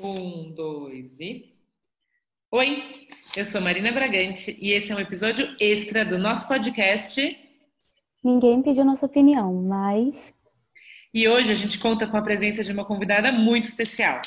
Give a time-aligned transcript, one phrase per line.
[0.00, 1.52] Um, dois e.
[2.52, 7.36] Oi, eu sou Marina Bragante e esse é um episódio extra do nosso podcast.
[8.22, 10.14] Ninguém pediu nossa opinião, mas.
[11.12, 14.20] E hoje a gente conta com a presença de uma convidada muito especial,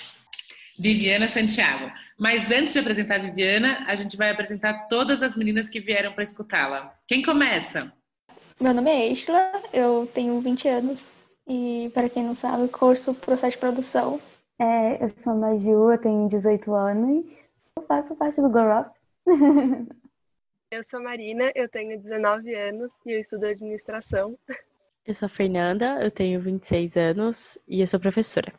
[0.77, 1.89] Viviana Santiago.
[2.19, 6.11] Mas antes de apresentar a Viviana, a gente vai apresentar todas as meninas que vieram
[6.11, 6.93] para escutá-la.
[7.07, 7.93] Quem começa?
[8.59, 11.09] Meu nome é Estela, eu tenho 20 anos
[11.47, 14.19] e, para quem não sabe, curso processo de produção.
[14.61, 17.35] É, eu sou a Maju, eu tenho 18 anos.
[17.75, 18.91] Eu faço parte do Grow Up.
[20.69, 24.37] eu sou a Marina, eu tenho 19 anos e eu estudo administração.
[25.03, 28.53] Eu sou a Fernanda, eu tenho 26 anos e eu sou professora.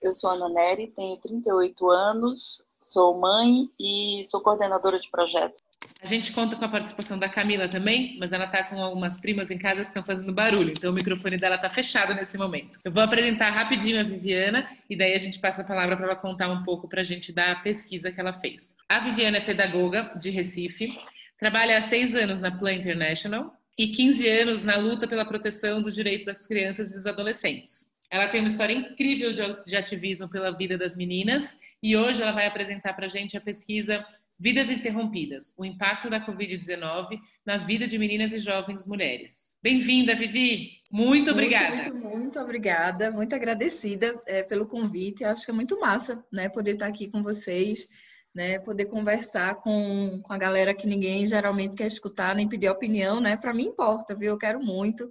[0.00, 5.60] Eu sou a Ana Neri, tenho 38 anos, sou mãe e sou coordenadora de projetos.
[6.00, 9.50] A gente conta com a participação da Camila também, mas ela está com algumas primas
[9.50, 12.78] em casa que estão fazendo barulho, então o microfone dela está fechado nesse momento.
[12.84, 16.16] Eu vou apresentar rapidinho a Viviana e daí a gente passa a palavra para ela
[16.16, 18.74] contar um pouco para a gente da pesquisa que ela fez.
[18.88, 20.96] A Viviana é pedagoga de Recife,
[21.38, 25.94] trabalha há seis anos na Plan International e 15 anos na luta pela proteção dos
[25.94, 27.88] direitos das crianças e dos adolescentes.
[28.10, 29.32] Ela tem uma história incrível
[29.64, 33.40] de ativismo pela vida das meninas e hoje ela vai apresentar para a gente a
[33.40, 34.04] pesquisa
[34.38, 39.48] Vidas Interrompidas, o impacto da Covid-19 na vida de meninas e jovens mulheres.
[39.60, 40.70] Bem-vinda, Vivi!
[40.90, 41.74] Muito obrigada.
[41.74, 45.24] Muito, muito, muito obrigada, muito agradecida é, pelo convite.
[45.24, 47.88] Acho que é muito massa, né, poder estar aqui com vocês,
[48.32, 53.20] né, poder conversar com, com a galera que ninguém geralmente quer escutar nem pedir opinião,
[53.20, 53.36] né?
[53.36, 54.30] Para mim importa, viu?
[54.30, 55.10] Eu quero muito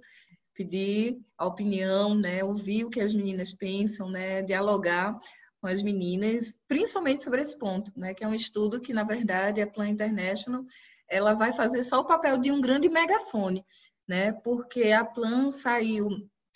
[0.54, 5.14] pedir a opinião, né, ouvir o que as meninas pensam, né, dialogar
[5.60, 9.60] com as meninas, principalmente sobre esse ponto, né, que é um estudo que, na verdade,
[9.60, 10.64] a Plan International
[11.08, 13.64] ela vai fazer só o papel de um grande megafone,
[14.06, 16.08] né, porque a Plan saiu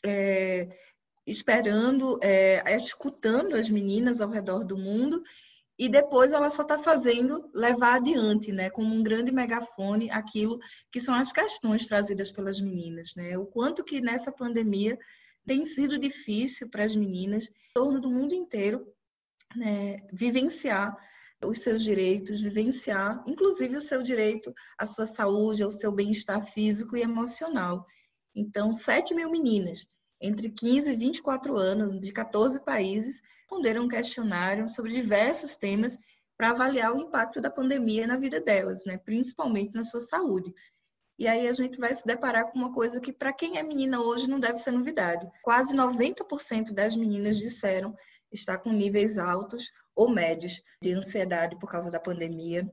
[0.05, 0.69] é,
[1.27, 5.23] esperando, é, escutando as meninas ao redor do mundo
[5.79, 11.01] e depois ela só está fazendo levar adiante, né, como um grande megafone, aquilo que
[11.01, 14.99] são as questões trazidas pelas meninas, né, o quanto que nessa pandemia
[15.47, 18.87] tem sido difícil para as meninas, em torno do mundo inteiro,
[19.57, 20.97] né, vivenciar
[21.45, 26.97] os seus direitos, vivenciar, inclusive o seu direito à sua saúde, ao seu bem-estar físico
[26.97, 27.85] e emocional.
[28.35, 29.87] Então, 7 mil meninas,
[30.21, 35.99] entre 15 e 24 anos, de 14 países, responderam um questionário sobre diversos temas
[36.37, 38.97] para avaliar o impacto da pandemia na vida delas, né?
[38.99, 40.55] principalmente na sua saúde.
[41.19, 44.01] E aí a gente vai se deparar com uma coisa que, para quem é menina
[44.01, 45.29] hoje, não deve ser novidade.
[45.43, 47.95] Quase 90% das meninas disseram
[48.33, 52.69] estar com níveis altos ou médios de ansiedade por causa da pandemia.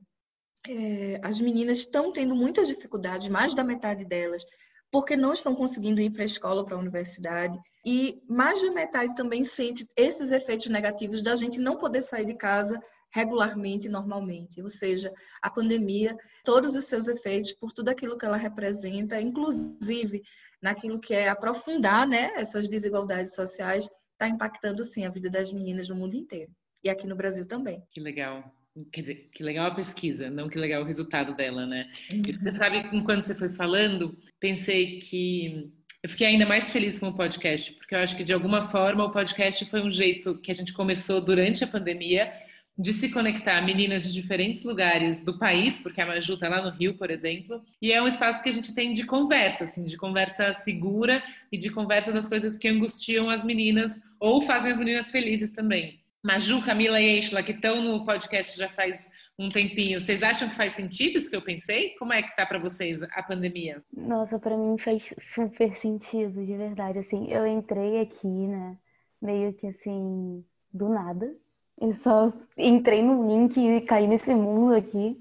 [0.68, 4.44] É, as meninas estão tendo muitas dificuldades, mais da metade delas,
[4.90, 7.58] porque não estão conseguindo ir para a escola para a universidade.
[7.84, 12.34] E mais da metade também sente esses efeitos negativos da gente não poder sair de
[12.34, 12.80] casa
[13.12, 14.62] regularmente e normalmente.
[14.62, 15.12] Ou seja,
[15.42, 20.22] a pandemia, todos os seus efeitos, por tudo aquilo que ela representa, inclusive
[20.62, 25.88] naquilo que é aprofundar né, essas desigualdades sociais, está impactando sim a vida das meninas
[25.88, 26.50] no mundo inteiro.
[26.84, 27.82] E aqui no Brasil também.
[27.90, 28.54] Que legal.
[28.92, 31.90] Quer dizer, que legal a pesquisa, não que legal o resultado dela, né?
[32.12, 32.22] Uhum.
[32.22, 35.72] você sabe, enquanto você foi falando, pensei que
[36.02, 39.04] eu fiquei ainda mais feliz com o podcast, porque eu acho que de alguma forma
[39.04, 42.32] o podcast foi um jeito que a gente começou durante a pandemia
[42.78, 46.70] de se conectar meninas de diferentes lugares do país, porque a Maju está lá no
[46.70, 49.96] Rio, por exemplo, e é um espaço que a gente tem de conversa, assim, de
[49.96, 51.22] conversa segura
[51.52, 56.00] e de conversa das coisas que angustiam as meninas ou fazem as meninas felizes também.
[56.22, 60.56] Maju, Camila e Eichla, que estão no podcast já faz um tempinho, vocês acham que
[60.56, 61.94] faz sentido isso que eu pensei?
[61.98, 63.82] Como é que tá para vocês a pandemia?
[63.90, 66.98] Nossa, para mim faz super sentido, de verdade.
[66.98, 68.76] Assim, eu entrei aqui, né,
[69.20, 71.34] meio que assim, do nada,
[71.80, 75.20] eu só entrei no link e caí nesse mundo aqui.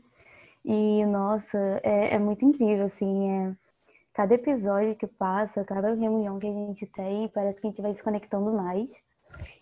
[0.65, 3.31] E, nossa, é, é muito incrível, assim.
[3.31, 3.55] É,
[4.13, 7.93] cada episódio que passa, cada reunião que a gente tem, parece que a gente vai
[7.93, 8.91] se conectando mais.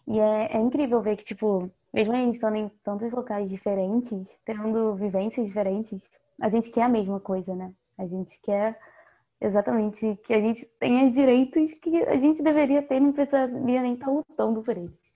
[0.07, 4.35] E é, é incrível ver que, tipo, mesmo a gente estando em tantos locais diferentes,
[4.43, 6.01] tendo vivências diferentes,
[6.41, 7.71] a gente quer a mesma coisa, né?
[7.97, 8.79] A gente quer
[9.39, 13.93] exatamente que a gente tenha os direitos que a gente deveria ter, não precisaria nem
[13.93, 15.06] estar lutando por eles.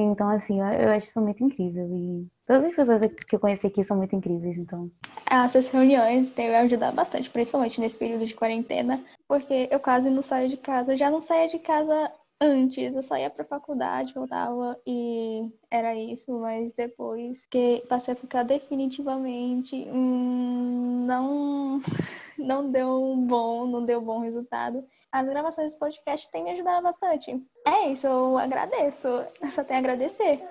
[0.00, 1.88] Então, assim, eu acho isso muito incrível.
[1.90, 4.90] E todas as pessoas que eu conheci aqui são muito incríveis, então.
[5.30, 10.48] Essas reuniões têm ajudado bastante, principalmente nesse período de quarentena, porque eu quase não saio
[10.48, 10.92] de casa.
[10.92, 15.94] Eu já não saía de casa antes, eu só ia pra faculdade, voltava e era
[15.94, 21.80] isso, mas depois que passei a ficar definitivamente, hum, não,
[22.38, 24.84] não deu bom, não deu bom resultado
[25.16, 27.42] as gravações do podcast têm me ajudado bastante.
[27.66, 29.08] É isso, eu agradeço.
[29.08, 30.46] Eu só tenho a agradecer.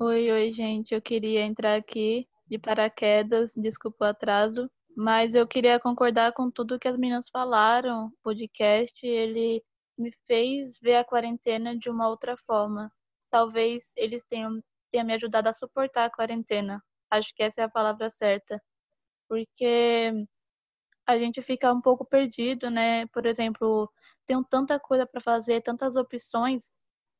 [0.00, 0.94] Oi, oi, gente.
[0.94, 6.78] Eu queria entrar aqui de paraquedas, desculpa o atraso, mas eu queria concordar com tudo
[6.78, 8.06] que as meninas falaram.
[8.06, 9.62] O podcast, ele
[9.98, 12.90] me fez ver a quarentena de uma outra forma.
[13.28, 16.82] Talvez eles tenham, tenham me ajudado a suportar a quarentena.
[17.10, 18.60] Acho que essa é a palavra certa.
[19.28, 20.26] Porque
[21.10, 23.06] a gente fica um pouco perdido, né?
[23.08, 23.90] Por exemplo,
[24.26, 26.70] tenho tanta coisa para fazer, tantas opções,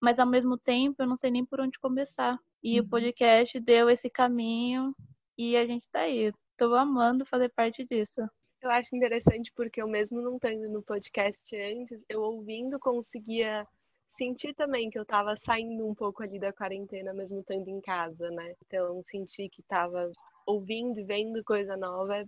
[0.01, 2.39] mas ao mesmo tempo eu não sei nem por onde começar.
[2.63, 2.87] E uhum.
[2.87, 4.95] o podcast deu esse caminho
[5.37, 6.33] e a gente está aí.
[6.53, 8.21] Estou amando fazer parte disso.
[8.63, 13.67] Eu acho interessante porque eu mesmo não tendo no podcast antes, eu ouvindo conseguia
[14.11, 18.31] sentir também que eu estava saindo um pouco ali da quarentena, mesmo estando em casa,
[18.31, 18.55] né?
[18.67, 20.13] Então senti que estava
[20.47, 22.25] ouvindo e vendo coisa nova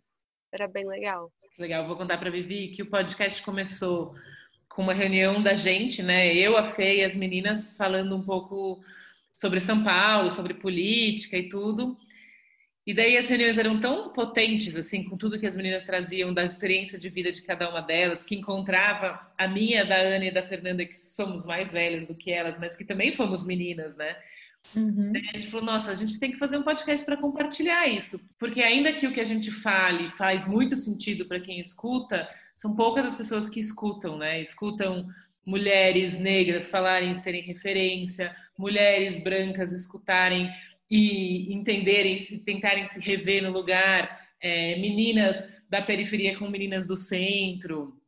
[0.53, 1.33] era bem legal.
[1.59, 4.15] Legal, vou contar para Vivi que o podcast começou
[4.69, 6.35] com uma reunião da gente, né?
[6.35, 8.83] Eu, a Fê e as meninas falando um pouco
[9.35, 11.97] sobre São Paulo, sobre política e tudo.
[12.85, 16.45] E daí as reuniões eram tão potentes, assim, com tudo que as meninas traziam da
[16.45, 20.43] experiência de vida de cada uma delas, que encontrava a minha, da Ana e da
[20.43, 24.17] Fernanda, que somos mais velhas do que elas, mas que também fomos meninas, né?
[24.77, 25.13] Uhum.
[25.15, 28.63] a gente falou, nossa, a gente tem que fazer um podcast para compartilhar isso, porque
[28.63, 33.07] ainda que o que a gente fale faz muito sentido para quem escuta, são poucas
[33.07, 34.41] as pessoas que escutam, né?
[34.41, 35.07] Escutam
[35.45, 40.51] mulheres negras falarem, serem referência, mulheres brancas escutarem
[40.91, 47.99] e entenderem, tentarem se rever no lugar, é, meninas da periferia com meninas do centro,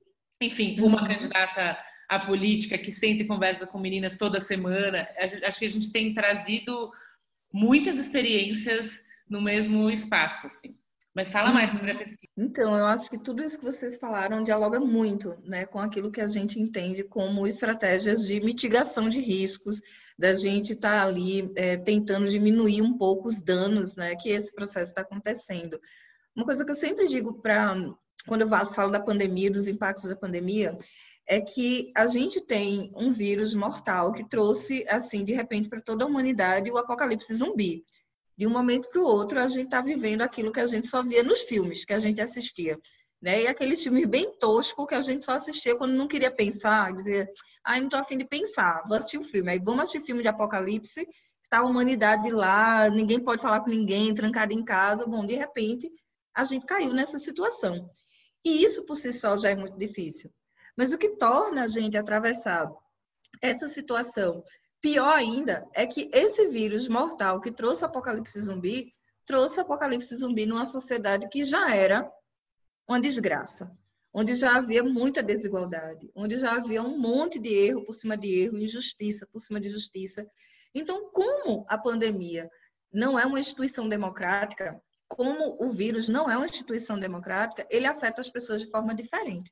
[0.40, 1.08] enfim, uma uhum.
[1.08, 1.78] candidata
[2.14, 5.08] à política que senta e conversa com meninas toda semana.
[5.44, 6.90] Acho que a gente tem trazido
[7.52, 10.76] muitas experiências no mesmo espaço, assim.
[11.14, 12.32] Mas fala mais sobre a pesquisa.
[12.36, 16.20] Então, eu acho que tudo isso que vocês falaram dialoga muito né, com aquilo que
[16.20, 19.80] a gente entende como estratégias de mitigação de riscos,
[20.18, 24.52] da gente estar tá ali é, tentando diminuir um pouco os danos né, que esse
[24.52, 25.80] processo está acontecendo.
[26.34, 27.76] Uma coisa que eu sempre digo para
[28.26, 30.76] quando eu falo da pandemia, dos impactos da pandemia,
[31.26, 36.04] é que a gente tem um vírus mortal que trouxe, assim, de repente, para toda
[36.04, 37.84] a humanidade o apocalipse zumbi
[38.36, 41.02] de um momento para o outro, a gente está vivendo aquilo que a gente só
[41.02, 42.78] via nos filmes que a gente assistia.
[43.22, 43.42] Né?
[43.42, 47.30] E aqueles filmes bem toscos que a gente só assistia quando não queria pensar, dizer,
[47.64, 49.52] ai, ah, não estou afim de pensar, vou assistir um filme.
[49.52, 51.08] Aí vamos assistir filme de apocalipse,
[51.44, 55.06] está a humanidade lá, ninguém pode falar com ninguém, trancado em casa.
[55.06, 55.90] Bom, de repente,
[56.34, 57.88] a gente caiu nessa situação.
[58.44, 60.30] E isso por si só já é muito difícil.
[60.76, 62.70] Mas o que torna a gente atravessar
[63.40, 64.42] essa situação
[64.84, 68.92] Pior ainda é que esse vírus mortal que trouxe o apocalipse zumbi,
[69.24, 72.06] trouxe o apocalipse zumbi numa sociedade que já era
[72.86, 73.74] uma desgraça,
[74.12, 78.28] onde já havia muita desigualdade, onde já havia um monte de erro por cima de
[78.40, 80.30] erro, injustiça por cima de justiça.
[80.74, 82.50] Então, como a pandemia
[82.92, 84.78] não é uma instituição democrática,
[85.08, 89.50] como o vírus não é uma instituição democrática, ele afeta as pessoas de forma diferente.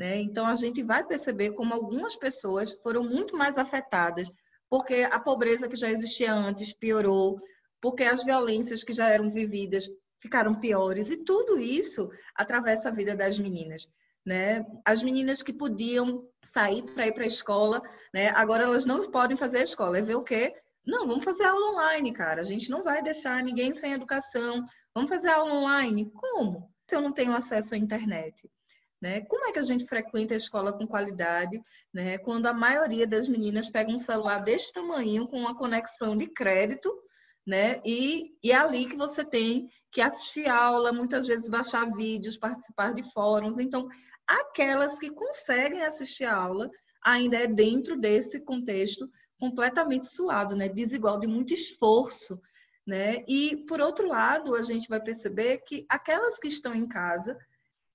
[0.00, 0.16] Né?
[0.22, 4.32] Então, a gente vai perceber como algumas pessoas foram muito mais afetadas
[4.70, 7.36] porque a pobreza que já existia antes piorou,
[7.82, 9.86] porque as violências que já eram vividas
[10.18, 13.86] ficaram piores, e tudo isso atravessa a vida das meninas.
[14.24, 14.64] Né?
[14.86, 17.82] As meninas que podiam sair para ir para a escola,
[18.14, 18.30] né?
[18.30, 19.98] agora elas não podem fazer a escola.
[19.98, 20.54] É ver o quê?
[20.86, 22.40] Não, vamos fazer aula online, cara.
[22.40, 24.64] A gente não vai deixar ninguém sem educação.
[24.94, 26.10] Vamos fazer aula online.
[26.10, 26.70] Como?
[26.88, 28.48] Se eu não tenho acesso à internet.
[29.00, 29.22] Né?
[29.22, 31.60] Como é que a gente frequenta a escola com qualidade,
[31.92, 32.18] né?
[32.18, 36.94] quando a maioria das meninas pega um celular desse tamanho com uma conexão de crédito,
[37.46, 37.80] né?
[37.84, 42.94] E, e é ali que você tem que assistir aula, muitas vezes baixar vídeos, participar
[42.94, 43.58] de fóruns.
[43.58, 43.88] Então,
[44.26, 46.70] aquelas que conseguem assistir a aula
[47.02, 50.68] ainda é dentro desse contexto completamente suado, né?
[50.68, 52.40] Desigual, de muito esforço,
[52.86, 53.24] né?
[53.26, 57.36] E por outro lado, a gente vai perceber que aquelas que estão em casa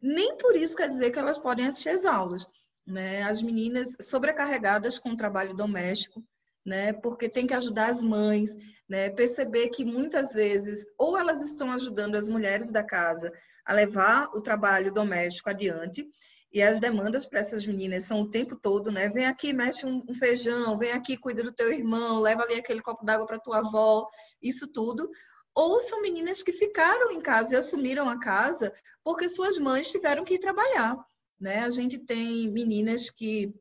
[0.01, 2.45] nem por isso quer dizer que elas podem assistir às aulas.
[2.85, 3.23] Né?
[3.23, 6.23] As meninas sobrecarregadas com o trabalho doméstico,
[6.65, 6.93] né?
[6.93, 8.55] porque tem que ajudar as mães,
[8.87, 9.09] né?
[9.09, 13.31] perceber que muitas vezes ou elas estão ajudando as mulheres da casa
[13.65, 16.07] a levar o trabalho doméstico adiante,
[16.55, 19.09] e as demandas para essas meninas são o tempo todo, né?
[19.09, 23.03] Vem aqui, mexe um, feijão, vem aqui, cuida do teu irmão, leva ali aquele copo
[23.03, 24.07] d'água para tua avó,
[24.41, 25.09] isso tudo.
[25.55, 30.25] Ou são meninas que ficaram em casa e assumiram a casa porque suas mães tiveram
[30.25, 30.97] que ir trabalhar.
[31.39, 31.59] Né?
[31.59, 33.53] A gente tem meninas que,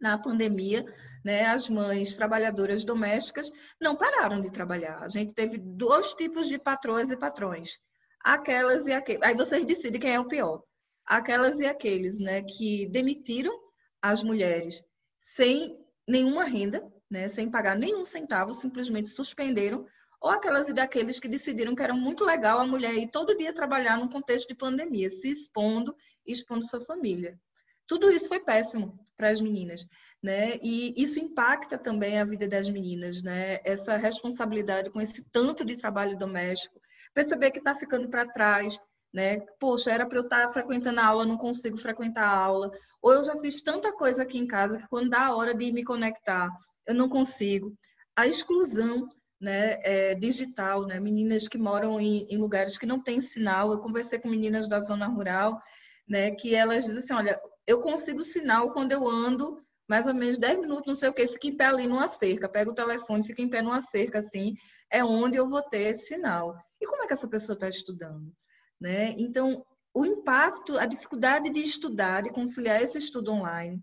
[0.00, 0.84] na pandemia,
[1.24, 5.02] né, as mães trabalhadoras domésticas não pararam de trabalhar.
[5.02, 7.78] A gente teve dois tipos de patroas e patrões.
[8.22, 9.22] Aquelas e aqueles.
[9.22, 10.62] Aí vocês decidem quem é o pior.
[11.06, 13.56] Aquelas e aqueles né, que demitiram
[14.00, 14.82] as mulheres
[15.20, 19.86] sem nenhuma renda, né, sem pagar nenhum centavo, simplesmente suspenderam
[20.20, 23.54] ou aquelas e daqueles que decidiram que era muito legal a mulher ir todo dia
[23.54, 25.96] trabalhar num contexto de pandemia, se expondo
[26.26, 27.40] e expondo sua família.
[27.86, 29.86] Tudo isso foi péssimo para as meninas,
[30.22, 30.58] né?
[30.62, 33.58] E isso impacta também a vida das meninas, né?
[33.64, 36.80] Essa responsabilidade com esse tanto de trabalho doméstico,
[37.12, 38.78] perceber que está ficando para trás,
[39.12, 39.40] né?
[39.58, 42.70] Poxa, era para eu estar tá frequentando a aula, não consigo frequentar a aula.
[43.02, 45.72] Ou eu já fiz tanta coisa aqui em casa que quando dá a hora de
[45.72, 46.48] me conectar,
[46.86, 47.76] eu não consigo.
[48.14, 49.08] A exclusão
[49.40, 51.00] né, é, digital, né?
[51.00, 53.72] Meninas que moram em, em, lugares que não tem sinal.
[53.72, 55.60] Eu conversei com meninas da zona rural,
[56.06, 56.30] né?
[56.32, 60.60] Que elas dizem assim, olha, eu consigo sinal quando eu ando mais ou menos 10
[60.60, 63.42] minutos, não sei o que, fica em pé ali numa cerca, pega o telefone, fica
[63.42, 64.54] em pé numa cerca, assim,
[64.88, 66.56] é onde eu vou ter sinal.
[66.80, 68.32] E como é que essa pessoa está estudando?
[68.80, 69.16] Né?
[69.18, 73.82] Então, o impacto, a dificuldade de estudar, de conciliar esse estudo online,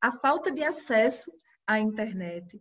[0.00, 1.32] a falta de acesso
[1.64, 2.60] à internet,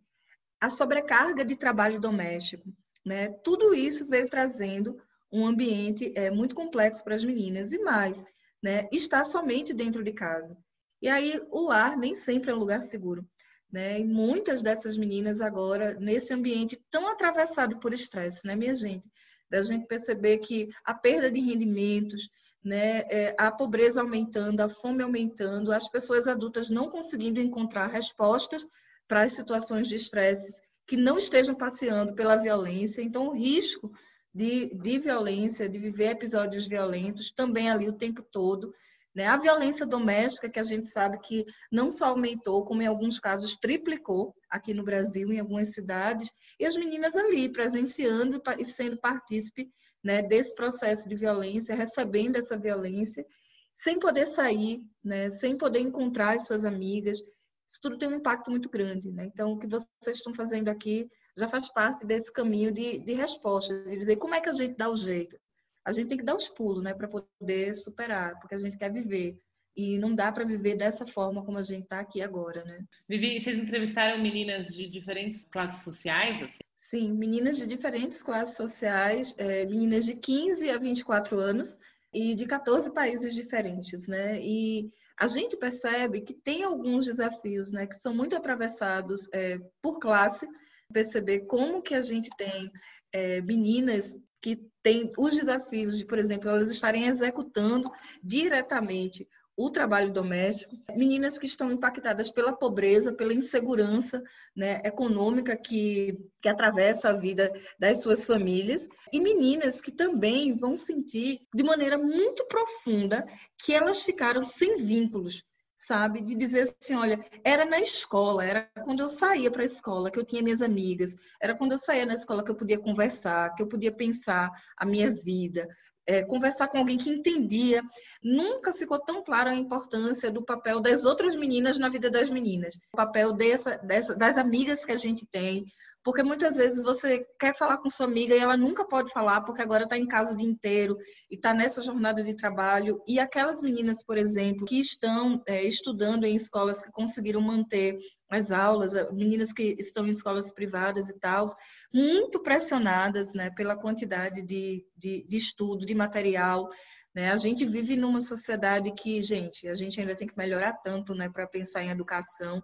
[0.64, 2.74] a sobrecarga de trabalho doméstico,
[3.06, 3.28] né?
[3.44, 4.98] Tudo isso veio trazendo
[5.30, 8.24] um ambiente é, muito complexo para as meninas e mais,
[8.64, 8.88] né?
[8.90, 10.58] Está somente dentro de casa.
[11.02, 13.28] E aí o lar nem sempre é um lugar seguro,
[13.70, 14.00] né?
[14.00, 19.04] E muitas dessas meninas agora nesse ambiente tão atravessado por estresse, né, minha gente?
[19.52, 22.30] Da gente perceber que a perda de rendimentos,
[22.64, 28.66] né, é, a pobreza aumentando, a fome aumentando, as pessoas adultas não conseguindo encontrar respostas
[29.08, 33.02] para as situações de estresse que não estejam passeando pela violência.
[33.02, 33.92] Então, o risco
[34.34, 38.74] de, de violência, de viver episódios violentos, também ali o tempo todo.
[39.16, 39.28] Né?
[39.28, 43.56] A violência doméstica, que a gente sabe que não só aumentou, como em alguns casos
[43.56, 49.70] triplicou aqui no Brasil, em algumas cidades, e as meninas ali presenciando e sendo partícipe
[50.04, 53.26] né, desse processo de violência, recebendo essa violência,
[53.74, 57.20] sem poder sair, né, sem poder encontrar as suas amigas,
[57.68, 59.12] isso tudo tem um impacto muito grande.
[59.12, 59.26] Né?
[59.26, 63.74] Então, o que vocês estão fazendo aqui já faz parte desse caminho de, de resposta,
[63.84, 65.38] de dizer como é que a gente dá o jeito.
[65.86, 68.92] A gente tem que dar os pulos né, para poder superar, porque a gente quer
[68.92, 69.38] viver.
[69.76, 72.86] E não dá para viver dessa forma como a gente está aqui agora, né?
[73.10, 76.44] Vivi, vocês entrevistaram meninas de diferentes classes sociais?
[76.44, 76.60] Assim?
[76.78, 81.80] Sim, meninas de diferentes classes sociais, é, meninas de 15 a 24 anos
[82.14, 84.40] e de 14 países diferentes, né?
[84.40, 90.00] E a gente percebe que tem alguns desafios, né, que são muito atravessados é, por
[90.00, 90.48] classe,
[90.92, 92.72] perceber como que a gente tem
[93.12, 97.90] é, meninas que têm os desafios de, por exemplo, elas estarem executando
[98.22, 104.22] diretamente o trabalho doméstico, meninas que estão impactadas pela pobreza, pela insegurança
[104.56, 110.76] né, econômica que, que atravessa a vida das suas famílias, e meninas que também vão
[110.76, 113.26] sentir de maneira muito profunda
[113.58, 115.44] que elas ficaram sem vínculos,
[115.78, 116.22] sabe?
[116.22, 120.18] De dizer assim, olha, era na escola, era quando eu saía para a escola que
[120.18, 123.62] eu tinha minhas amigas, era quando eu saía na escola que eu podia conversar, que
[123.62, 125.68] eu podia pensar a minha vida,
[126.06, 127.82] é, conversar com alguém que entendia.
[128.22, 132.76] Nunca ficou tão clara a importância do papel das outras meninas na vida das meninas,
[132.94, 135.66] o papel dessa, dessa, das amigas que a gente tem,
[136.04, 139.62] porque muitas vezes você quer falar com sua amiga e ela nunca pode falar porque
[139.62, 140.98] agora está em casa o dia inteiro
[141.32, 143.02] e está nessa jornada de trabalho.
[143.08, 147.98] E aquelas meninas, por exemplo, que estão é, estudando em escolas que conseguiram manter
[148.30, 151.46] as aulas, meninas que estão em escolas privadas e tal,
[151.94, 156.68] muito pressionadas né, pela quantidade de, de, de estudo, de material.
[157.14, 157.32] Né?
[157.32, 161.30] A gente vive numa sociedade que, gente, a gente ainda tem que melhorar tanto né,
[161.30, 162.64] para pensar em educação,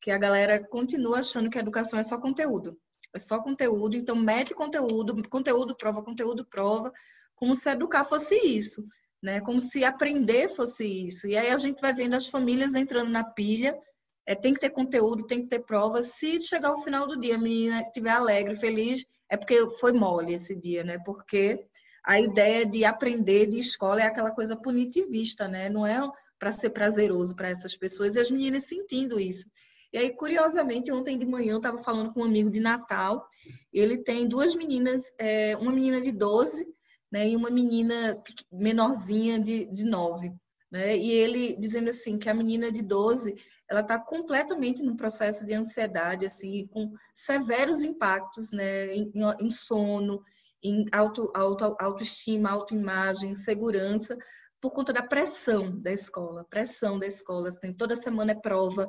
[0.00, 2.78] que a galera continua achando que a educação é só conteúdo.
[3.14, 6.92] É só conteúdo, então mete conteúdo, conteúdo prova, conteúdo prova,
[7.34, 8.84] como se educar fosse isso,
[9.22, 9.40] né?
[9.40, 11.26] Como se aprender fosse isso.
[11.26, 13.76] E aí a gente vai vendo as famílias entrando na pilha,
[14.28, 16.02] é, tem que ter conteúdo, tem que ter prova.
[16.02, 20.34] Se chegar ao final do dia a menina estiver alegre, feliz, é porque foi mole
[20.34, 20.98] esse dia, né?
[21.02, 21.64] Porque
[22.04, 25.70] a ideia de aprender de escola é aquela coisa punitivista, né?
[25.70, 25.98] Não é
[26.38, 29.50] para ser prazeroso para essas pessoas e as meninas sentindo isso.
[29.94, 33.26] E aí, curiosamente, ontem de manhã eu estava falando com um amigo de Natal.
[33.72, 36.68] Ele tem duas meninas, é, uma menina de 12
[37.10, 40.34] né, e uma menina menorzinha de, de 9.
[40.70, 40.98] Né?
[40.98, 43.34] E ele dizendo assim que a menina de 12
[43.70, 50.22] ela está completamente num processo de ansiedade, assim, com severos impactos né, em, em sono,
[50.62, 54.16] em auto, auto, autoestima, autoimagem, segurança,
[54.60, 58.88] por conta da pressão da escola, pressão da escola, assim, toda semana é prova,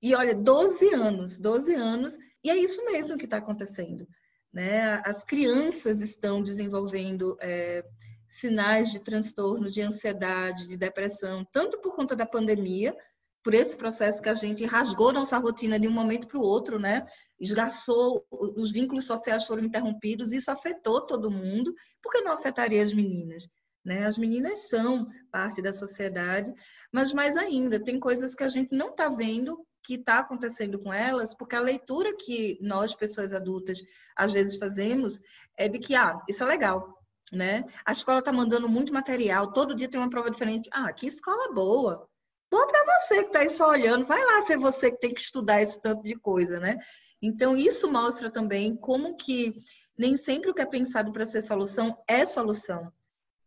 [0.00, 4.06] e olha, 12 anos, 12 anos, e é isso mesmo que está acontecendo.
[4.52, 5.02] Né?
[5.04, 7.84] As crianças estão desenvolvendo é,
[8.28, 12.96] sinais de transtorno, de ansiedade, de depressão, tanto por conta da pandemia,
[13.42, 16.78] por esse processo que a gente rasgou nossa rotina de um momento para o outro,
[16.78, 17.06] né?
[17.38, 21.74] Esgarçou, os vínculos sociais foram interrompidos, isso afetou todo mundo.
[22.02, 23.48] Por que não afetaria as meninas?
[23.84, 24.04] Né?
[24.04, 26.52] As meninas são parte da sociedade,
[26.92, 30.92] mas mais ainda, tem coisas que a gente não está vendo que está acontecendo com
[30.92, 33.78] elas, porque a leitura que nós, pessoas adultas,
[34.14, 35.20] às vezes fazemos
[35.56, 36.98] é de que, ah, isso é legal,
[37.32, 37.64] né?
[37.86, 40.68] A escola está mandando muito material, todo dia tem uma prova diferente.
[40.72, 42.06] Ah, que escola boa!
[42.50, 45.20] Boa para você que está aí só olhando, vai lá ser você que tem que
[45.20, 46.78] estudar esse tanto de coisa, né?
[47.20, 49.54] Então, isso mostra também como que
[49.98, 52.90] nem sempre o que é pensado para ser solução é solução.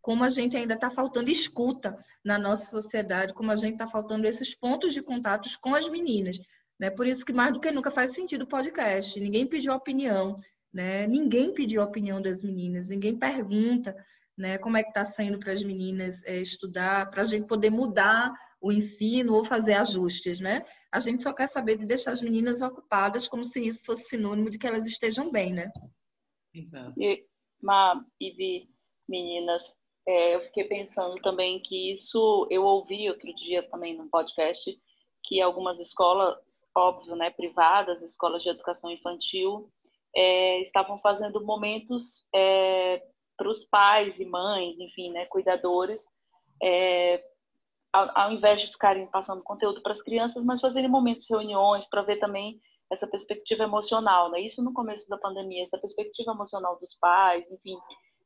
[0.02, 4.28] Como a gente ainda está faltando escuta na nossa sociedade, como a gente está faltando
[4.28, 6.38] esses pontos de contatos com as meninas.
[6.80, 6.90] Né?
[6.90, 9.20] Por isso que mais do que nunca faz sentido o podcast.
[9.20, 10.36] Ninguém pediu opinião,
[10.74, 11.08] né?
[11.08, 13.96] Ninguém pediu a opinião das meninas, ninguém pergunta
[14.38, 17.70] né, como é que está sendo para as meninas é, estudar, para a gente poder
[17.70, 20.64] mudar o ensino ou fazer ajustes, né?
[20.92, 24.50] A gente só quer saber de deixar as meninas ocupadas como se isso fosse sinônimo
[24.50, 25.72] de que elas estejam bem, né?
[26.54, 26.94] Exato.
[27.02, 27.26] E,
[27.62, 28.68] Ma, e
[29.10, 29.64] meninas,
[30.08, 34.80] é, eu fiquei pensando também que isso eu ouvi outro dia também no podcast
[35.24, 36.38] que algumas escolas,
[36.76, 39.72] óbvio, né, privadas, escolas de educação infantil,
[40.16, 43.02] é, estavam fazendo momentos é,
[43.38, 46.04] para os pais e mães, enfim, né, cuidadores,
[46.62, 47.24] é,
[47.92, 52.02] ao, ao, invés de ficarem passando conteúdo para as crianças, mas fazerem momentos, reuniões, para
[52.02, 54.42] ver também essa perspectiva emocional, né?
[54.42, 57.78] Isso no começo da pandemia, essa perspectiva emocional dos pais, enfim.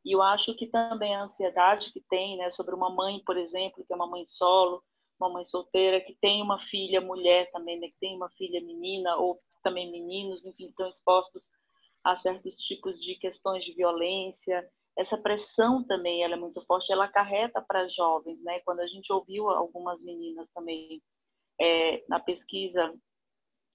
[0.04, 3.84] E eu acho que também a ansiedade que tem, né, sobre uma mãe, por exemplo,
[3.86, 4.84] que é uma mãe solo,
[5.20, 9.16] uma mãe solteira, que tem uma filha mulher também, né, que tem uma filha menina,
[9.18, 11.50] ou também meninos, enfim, estão expostos
[12.04, 14.68] a certos tipos de questões de violência,
[14.98, 18.60] essa pressão também ela é muito forte, ela acarreta para jovens, né?
[18.62, 21.02] Quando a gente ouviu algumas meninas também
[21.60, 22.94] é, na pesquisa,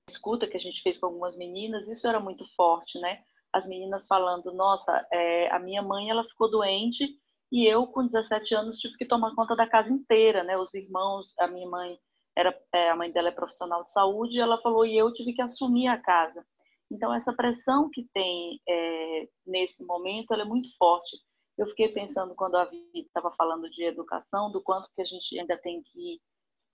[0.09, 3.23] escuta que a gente fez com algumas meninas, isso era muito forte, né?
[3.53, 7.05] As meninas falando, nossa, é, a minha mãe ela ficou doente
[7.53, 10.57] e eu com 17 anos tive que tomar conta da casa inteira, né?
[10.57, 11.99] Os irmãos, a minha mãe
[12.37, 15.33] era, é, a mãe dela é profissional de saúde, e ela falou e eu tive
[15.33, 16.45] que assumir a casa.
[16.91, 21.17] Então, essa pressão que tem é, nesse momento, é muito forte.
[21.57, 25.39] Eu fiquei pensando, quando a Vivi estava falando de educação, do quanto que a gente
[25.39, 26.21] ainda tem que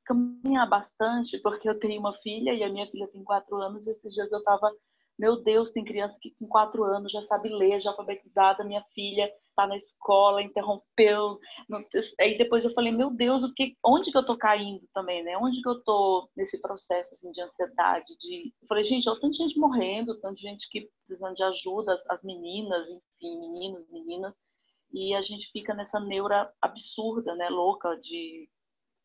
[0.04, 3.90] caminhar bastante, porque eu tenho uma filha e a minha filha tem quatro anos, e
[3.90, 4.72] esses dias eu estava
[5.18, 8.64] meu Deus, tem criança que com quatro anos já sabe ler, já alfabetizada.
[8.64, 11.38] Minha filha está na escola, interrompeu.
[12.20, 15.36] Aí depois eu falei, meu Deus, o que, onde que eu tô caindo também, né?
[15.38, 18.14] Onde que eu tô nesse processo assim, de ansiedade?
[18.18, 18.52] De...
[18.60, 22.86] Eu falei, gente, olha tanta gente morrendo, tanta gente que precisando de ajuda, as meninas,
[22.88, 24.34] enfim, meninos, meninas.
[24.92, 28.48] E a gente fica nessa neura absurda, né, louca, de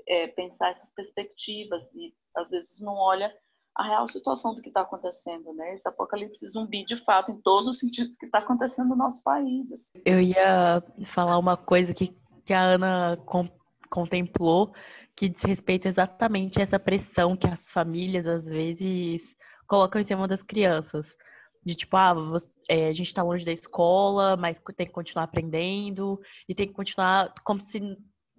[0.07, 3.33] é, pensar essas perspectivas e às vezes não olha
[3.75, 5.73] a real situação do que está acontecendo, né?
[5.73, 9.71] Esse apocalipse zumbi, de fato, em todos os sentidos que está acontecendo no nosso país.
[9.71, 10.01] Assim.
[10.05, 13.49] Eu ia falar uma coisa que, que a Ana com,
[13.89, 14.73] contemplou,
[15.15, 19.35] que diz respeito exatamente a essa pressão que as famílias, às vezes,
[19.67, 21.15] colocam em cima das crianças.
[21.63, 25.25] De tipo, ah, você, é, a gente está longe da escola, mas tem que continuar
[25.25, 27.79] aprendendo, e tem que continuar como se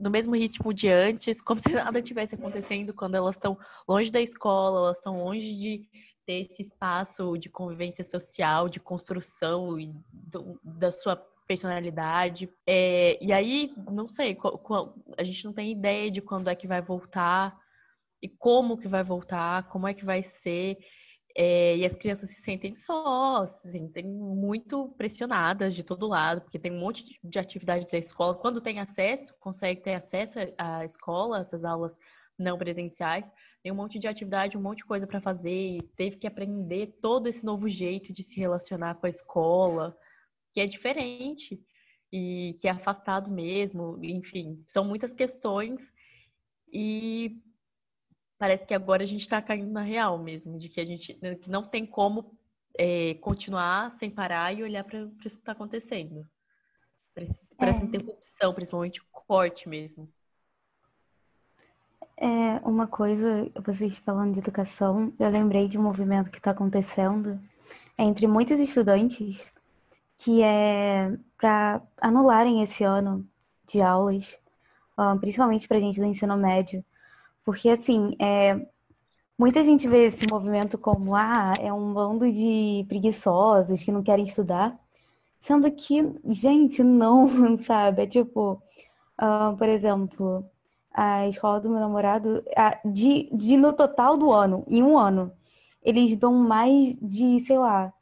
[0.03, 3.57] no mesmo ritmo de antes, como se nada tivesse acontecendo quando elas estão
[3.89, 5.89] longe da escola, elas estão longe de
[6.27, 12.49] ter esse espaço de convivência social, de construção e do, da sua personalidade.
[12.67, 14.37] É, e aí, não sei,
[15.17, 17.57] a gente não tem ideia de quando é que vai voltar
[18.21, 20.79] e como que vai voltar, como é que vai ser.
[21.35, 26.59] É, e as crianças se sentem só, se sentem muito pressionadas de todo lado, porque
[26.59, 28.35] tem um monte de atividades da escola.
[28.35, 31.99] Quando tem acesso, consegue ter acesso à escola, essas aulas
[32.39, 33.25] não presenciais,
[33.63, 36.99] tem um monte de atividade, um monte de coisa para fazer, e teve que aprender
[37.01, 39.97] todo esse novo jeito de se relacionar com a escola,
[40.53, 41.63] que é diferente
[42.13, 45.91] e que é afastado mesmo, enfim, são muitas questões.
[46.71, 47.41] E
[48.43, 51.37] parece que agora a gente está caindo na real mesmo, de que a gente né,
[51.37, 52.37] que não tem como
[52.77, 56.27] é, continuar sem parar e olhar para isso que está acontecendo.
[57.15, 57.85] Para essa é.
[57.85, 60.13] interrupção, principalmente o corte mesmo.
[62.17, 67.41] É uma coisa, vocês falando de educação, eu lembrei de um movimento que está acontecendo
[67.97, 69.47] entre muitos estudantes,
[70.19, 73.25] que é para anularem esse ano
[73.69, 74.37] de aulas,
[75.21, 76.85] principalmente para gente do ensino médio,
[77.45, 78.67] porque, assim, é,
[79.39, 84.25] muita gente vê esse movimento como, ah, é um bando de preguiçosos que não querem
[84.25, 84.79] estudar.
[85.41, 88.03] Sendo que, gente, não, sabe?
[88.03, 88.63] É tipo,
[89.21, 90.45] uh, por exemplo,
[90.93, 92.45] a escola do meu namorado,
[92.85, 95.33] de, de no total do ano, em um ano,
[95.83, 97.93] eles dão mais de, sei lá,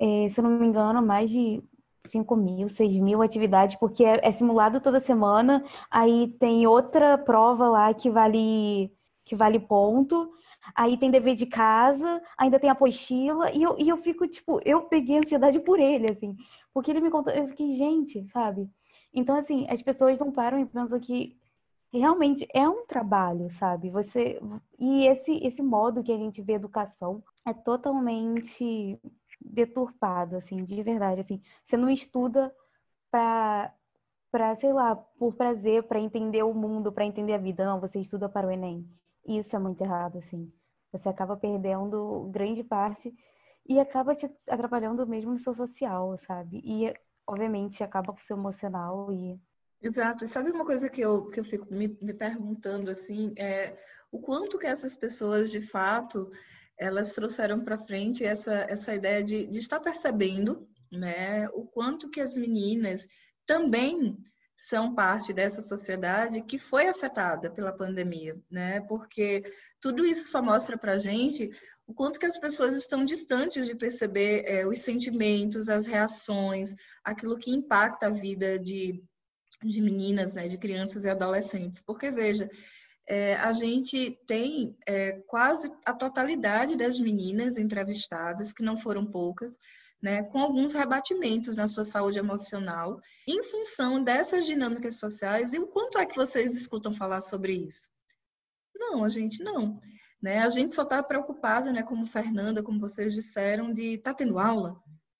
[0.00, 1.62] é, se eu não me engano, mais de
[2.06, 7.68] 5 mil, 6 mil atividades, porque é, é, simulado toda semana, aí tem outra prova
[7.68, 8.92] lá que vale,
[9.24, 10.30] que vale ponto,
[10.74, 14.82] aí tem dever de casa, ainda tem apostila, e eu, e eu fico, tipo, eu
[14.82, 16.36] peguei ansiedade por ele, assim,
[16.72, 18.68] porque ele me contou, eu fiquei, gente, sabe?
[19.12, 21.36] Então, assim, as pessoas não param e pensam que
[21.92, 23.90] realmente é um trabalho, sabe?
[23.90, 24.40] Você
[24.78, 28.98] e esse esse modo que a gente vê educação é totalmente
[29.44, 31.40] deturpado, assim, de verdade, assim.
[31.64, 32.54] Você não estuda
[33.10, 33.72] para
[34.30, 37.64] para, sei lá, por prazer, para entender o mundo, para entender a vida.
[37.64, 38.84] Não, você estuda para o ENEM.
[39.24, 40.52] Isso é muito errado, assim.
[40.90, 43.14] Você acaba perdendo grande parte
[43.64, 46.60] e acaba te atrapalhando mesmo no seu social, sabe?
[46.64, 46.92] E,
[47.24, 49.40] obviamente, acaba com o seu emocional e
[49.80, 50.24] Exato.
[50.24, 53.76] E sabe uma coisa que eu, que eu fico me, me perguntando, assim, é
[54.10, 56.30] o quanto que essas pessoas, de fato,
[56.78, 62.20] elas trouxeram para frente essa, essa ideia de, de estar percebendo, né, o quanto que
[62.20, 63.06] as meninas
[63.46, 64.16] também
[64.56, 68.80] são parte dessa sociedade que foi afetada pela pandemia, né?
[68.82, 69.42] Porque
[69.80, 71.50] tudo isso só mostra para gente
[71.86, 77.36] o quanto que as pessoas estão distantes de perceber é, os sentimentos, as reações, aquilo
[77.36, 79.02] que impacta a vida de,
[79.62, 81.82] de meninas, né, de crianças e adolescentes.
[81.82, 82.48] Porque, veja,
[83.06, 89.56] é, a gente tem é, quase a totalidade das meninas entrevistadas, que não foram poucas,
[90.02, 95.52] né, com alguns rebatimentos na sua saúde emocional, em função dessas dinâmicas sociais.
[95.52, 97.88] E o quanto é que vocês escutam falar sobre isso?
[98.74, 99.80] Não, a gente não.
[100.22, 100.40] Né?
[100.40, 104.76] A gente só está preocupada, né, como Fernanda, como vocês disseram, de tá tendo aula,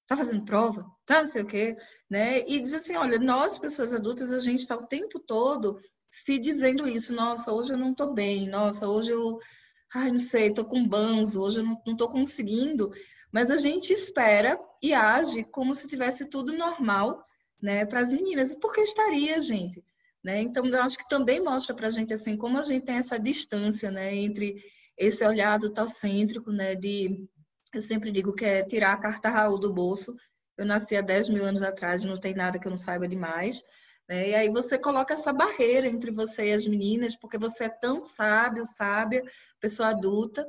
[0.06, 1.74] tá fazendo prova, tá não sei o quê,
[2.10, 2.40] né?
[2.48, 5.80] E diz assim, olha, nós, pessoas adultas, a gente está o tempo todo
[6.22, 9.38] se dizendo isso, nossa, hoje eu não estou bem, nossa, hoje eu,
[9.92, 12.88] ai, não sei, estou com banzo, hoje eu não estou conseguindo,
[13.32, 17.20] mas a gente espera e age como se tivesse tudo normal,
[17.60, 18.52] né, para as meninas.
[18.52, 19.82] E por que estaria, gente?
[20.22, 20.40] Né?
[20.40, 23.18] Então, eu acho que também mostra para a gente, assim, como a gente tem essa
[23.18, 24.62] distância, né, entre
[24.96, 27.28] esse olhar tocêntrico, né, de
[27.74, 30.14] eu sempre digo que é tirar a carta Raul do bolso.
[30.56, 33.64] Eu nasci há 10 mil anos atrás, não tem nada que eu não saiba demais.
[34.08, 34.30] Né?
[34.30, 38.00] E aí você coloca essa barreira entre você e as meninas, porque você é tão
[38.00, 39.22] sábio, sábia,
[39.60, 40.46] pessoa adulta,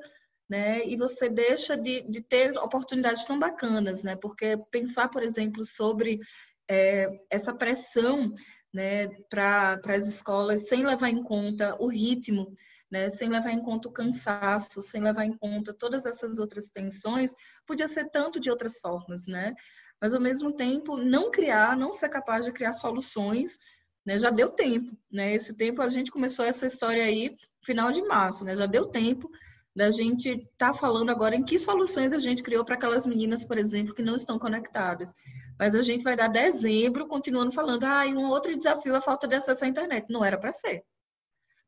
[0.50, 0.86] né?
[0.86, 4.16] E você deixa de, de ter oportunidades tão bacanas, né?
[4.16, 6.20] Porque pensar, por exemplo, sobre
[6.70, 8.34] é, essa pressão
[8.74, 12.54] né, para as escolas sem levar em conta o ritmo
[12.96, 17.34] né, sem levar em conta o cansaço, sem levar em conta todas essas outras tensões,
[17.66, 19.54] podia ser tanto de outras formas, né?
[20.02, 23.58] Mas ao mesmo tempo, não criar, não ser capaz de criar soluções,
[24.06, 24.18] né?
[24.18, 25.34] Já deu tempo, né?
[25.34, 28.56] Esse tempo a gente começou essa história aí final de março, né?
[28.56, 29.30] Já deu tempo
[29.76, 33.44] da gente estar tá falando agora em que soluções a gente criou para aquelas meninas,
[33.44, 35.14] por exemplo, que não estão conectadas.
[35.60, 39.02] Mas a gente vai dar dezembro continuando falando, ah, e um outro desafio é a
[39.02, 40.06] falta de acesso à internet.
[40.10, 40.84] Não era para ser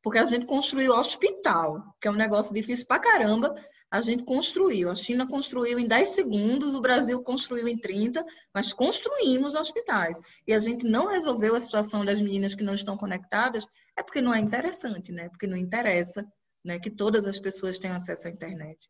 [0.08, 3.54] porque a gente construiu hospital, que é um negócio difícil pra caramba.
[3.92, 4.90] A gente construiu.
[4.90, 10.18] A China construiu em 10 segundos, o Brasil construiu em 30, mas construímos hospitais.
[10.48, 13.68] E a gente não resolveu a situação das meninas que não estão conectadas,
[13.98, 15.28] é porque não é interessante, né?
[15.28, 16.26] Porque não interessa
[16.64, 18.90] né, que todas as pessoas tenham acesso à internet.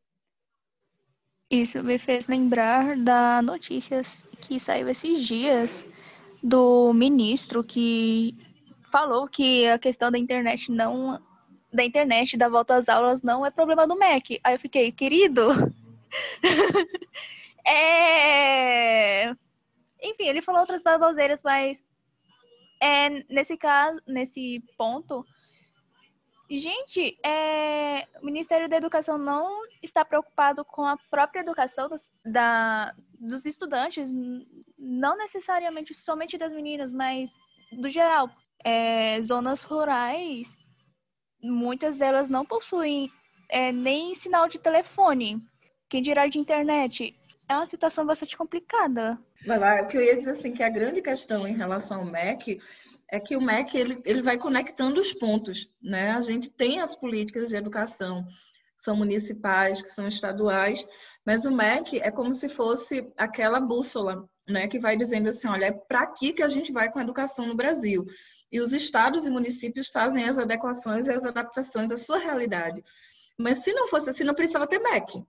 [1.50, 4.00] Isso me fez lembrar da notícia
[4.42, 5.84] que saiu esses dias
[6.44, 8.38] do ministro que
[8.92, 11.22] falou que a questão da internet não
[11.72, 14.40] da internet da volta às aulas não é problema do MEC.
[14.44, 15.50] Aí eu fiquei, querido,
[17.66, 19.30] é...
[20.02, 21.82] enfim, ele falou outras baboseiras, mas
[22.82, 25.26] é, nesse caso, nesse ponto,
[26.50, 32.94] gente, é, o Ministério da Educação não está preocupado com a própria educação dos, da,
[33.20, 34.12] dos estudantes,
[34.78, 37.30] não necessariamente somente das meninas, mas
[37.72, 38.30] do geral,
[38.64, 40.58] é, zonas rurais,
[41.42, 43.12] muitas delas não possuem
[43.50, 45.42] é, nem sinal de telefone,
[45.90, 47.16] quem dirá de internet.
[47.50, 49.18] É uma situação bastante complicada.
[49.46, 52.06] Vai lá, o que eu ia dizer assim, que a grande questão em relação ao
[52.06, 52.60] MEC
[53.10, 56.12] é que o MEC ele, ele vai conectando os pontos, né?
[56.12, 58.26] A gente tem as políticas de educação,
[58.76, 60.86] são municipais, que são estaduais,
[61.26, 64.68] mas o MEC é como se fosse aquela bússola, né?
[64.68, 67.48] Que vai dizendo assim, olha, é para aqui que a gente vai com a educação
[67.48, 68.04] no Brasil
[68.52, 72.84] e os estados e municípios fazem as adequações e as adaptações à sua realidade.
[73.38, 75.24] Mas se não fosse assim, não precisava ter MEC.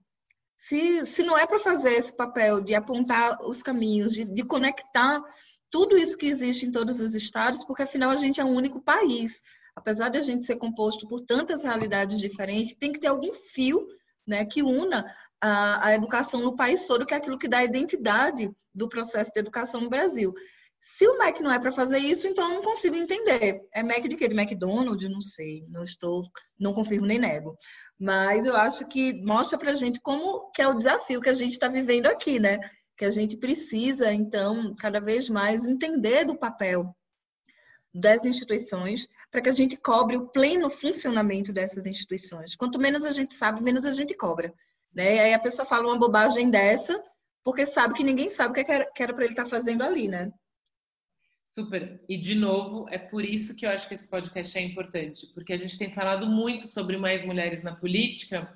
[0.55, 5.21] Se, se não é para fazer esse papel de apontar os caminhos, de, de conectar
[5.69, 8.81] tudo isso que existe em todos os estados, porque afinal a gente é um único
[8.81, 9.41] país.
[9.75, 13.85] apesar de a gente ser composto por tantas realidades diferentes, tem que ter algum fio
[14.27, 18.51] né, que una a, a educação no país todo, que é aquilo que dá identidade
[18.73, 20.33] do processo de educação no Brasil.
[20.79, 23.61] Se o Mac não é para fazer isso, então eu não consigo entender.
[23.73, 24.27] É Mac de quê?
[24.27, 25.09] De McDonald's?
[25.09, 26.23] Não sei, não estou,
[26.57, 27.57] não confirmo nem nego.
[27.99, 31.33] Mas eu acho que mostra para a gente como que é o desafio que a
[31.33, 32.59] gente está vivendo aqui, né?
[32.95, 36.95] Que a gente precisa, então, cada vez mais entender do papel
[37.93, 42.55] das instituições para que a gente cobre o pleno funcionamento dessas instituições.
[42.55, 44.53] Quanto menos a gente sabe, menos a gente cobra.
[44.93, 45.15] Né?
[45.15, 47.03] E aí a pessoa fala uma bobagem dessa
[47.43, 50.31] porque sabe que ninguém sabe o que era para ele estar tá fazendo ali, né?
[51.59, 51.99] Super.
[52.07, 55.51] E de novo, é por isso que eu acho que esse podcast é importante, porque
[55.51, 58.49] a gente tem falado muito sobre mais mulheres na política,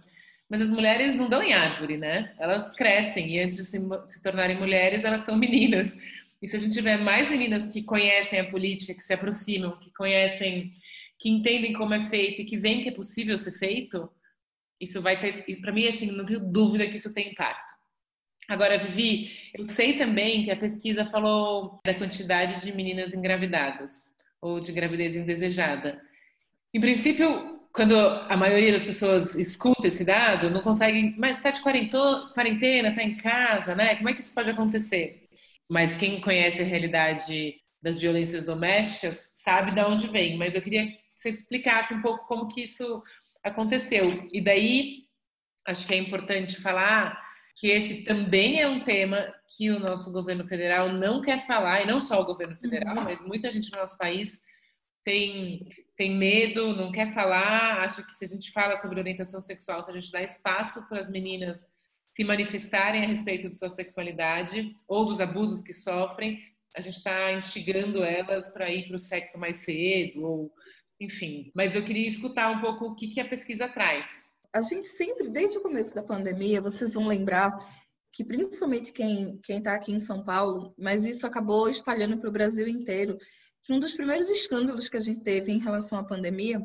[0.49, 2.33] mas as mulheres não dão em árvore, né?
[2.39, 5.97] Elas crescem e antes de se, se tornarem mulheres, elas são meninas.
[6.41, 9.91] E se a gente tiver mais meninas que conhecem a política, que se aproximam, que
[9.91, 10.71] conhecem,
[11.19, 14.09] que entendem como é feito e que veem que é possível ser feito,
[14.79, 17.72] isso vai ter, para mim, assim, não tenho dúvida que isso tem impacto.
[18.47, 24.05] Agora, Vivi, eu sei também que a pesquisa falou da quantidade de meninas engravidadas
[24.41, 26.01] ou de gravidez indesejada.
[26.73, 31.61] Em princípio, quando a maioria das pessoas escuta esse dado, não consegue, mas está de
[31.61, 33.95] quarentena, está em casa, né?
[33.95, 35.23] Como é que isso pode acontecer?
[35.69, 40.37] mas quem conhece a realidade das violências domésticas sabe de onde vem.
[40.37, 43.01] Mas eu queria que você explicasse um pouco como que isso
[43.43, 44.27] aconteceu.
[44.31, 45.05] E daí,
[45.65, 47.19] acho que é importante falar
[47.55, 51.87] que esse também é um tema que o nosso governo federal não quer falar, e
[51.87, 53.03] não só o governo federal, uhum.
[53.03, 54.41] mas muita gente no nosso país
[55.03, 59.83] tem, tem medo, não quer falar, acha que se a gente fala sobre orientação sexual,
[59.83, 61.67] se a gente dá espaço para as meninas
[62.11, 66.39] se manifestarem a respeito de sua sexualidade ou dos abusos que sofrem,
[66.75, 70.53] a gente está instigando elas para ir para o sexo mais cedo, ou
[70.99, 71.51] enfim.
[71.53, 74.32] Mas eu queria escutar um pouco o que, que a pesquisa traz.
[74.53, 77.57] A gente sempre, desde o começo da pandemia, vocês vão lembrar
[78.11, 82.67] que principalmente quem está aqui em São Paulo, mas isso acabou espalhando para o Brasil
[82.67, 83.17] inteiro,
[83.63, 86.61] que um dos primeiros escândalos que a gente teve em relação à pandemia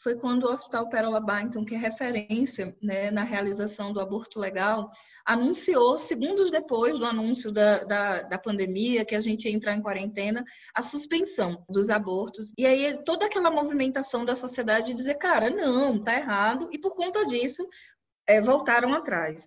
[0.00, 4.90] foi quando o Hospital Pérola Byington, que é referência né, na realização do aborto legal,
[5.26, 9.82] anunciou, segundos depois do anúncio da, da, da, pandemia, que a gente ia entrar em
[9.82, 10.42] quarentena,
[10.74, 12.52] a suspensão dos abortos.
[12.56, 16.94] E aí toda aquela movimentação da sociedade de dizer, cara, não, tá errado, e por
[16.94, 17.68] conta disso
[18.26, 19.46] é, voltaram atrás.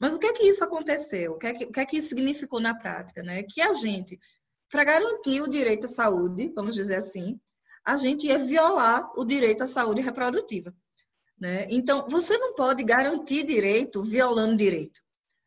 [0.00, 1.34] Mas o que é que isso aconteceu?
[1.34, 3.22] O que é que, o que, é que isso significou na prática?
[3.22, 3.44] Né?
[3.44, 4.18] Que a gente,
[4.68, 7.38] para garantir o direito à saúde, vamos dizer assim,
[7.84, 10.74] a gente ia violar o direito à saúde reprodutiva.
[11.38, 11.66] Né?
[11.70, 15.00] Então, você não pode garantir direito violando direito.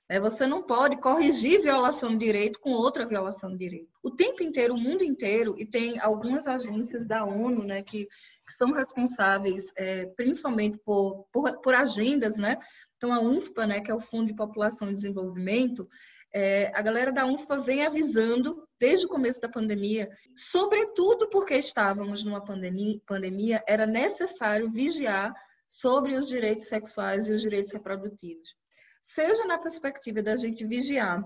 [0.10, 0.19] Né?
[0.19, 3.89] Você não pode corrigir violação de direito com outra violação de direito.
[4.04, 8.54] O tempo inteiro, o mundo inteiro, e tem algumas agências da ONU né, que, que
[8.54, 12.58] são responsáveis é, principalmente por, por, por agendas, né?
[12.98, 15.88] Então, a UNFPA, né, que é o Fundo de População e Desenvolvimento,
[16.34, 22.24] é, a galera da UNFPA vem avisando desde o começo da pandemia, sobretudo porque estávamos
[22.24, 25.34] numa pandemia, pandemia, era necessário vigiar
[25.68, 28.56] sobre os direitos sexuais e os direitos reprodutivos.
[29.02, 31.24] Seja na perspectiva da gente vigiar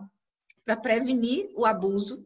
[0.66, 2.26] para prevenir o abuso,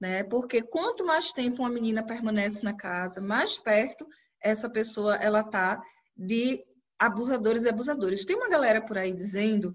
[0.00, 0.24] né?
[0.24, 4.06] Porque quanto mais tempo uma menina permanece na casa, mais perto
[4.40, 5.82] essa pessoa ela tá
[6.16, 6.62] de
[6.98, 8.24] abusadores e abusadores.
[8.24, 9.74] Tem uma galera por aí dizendo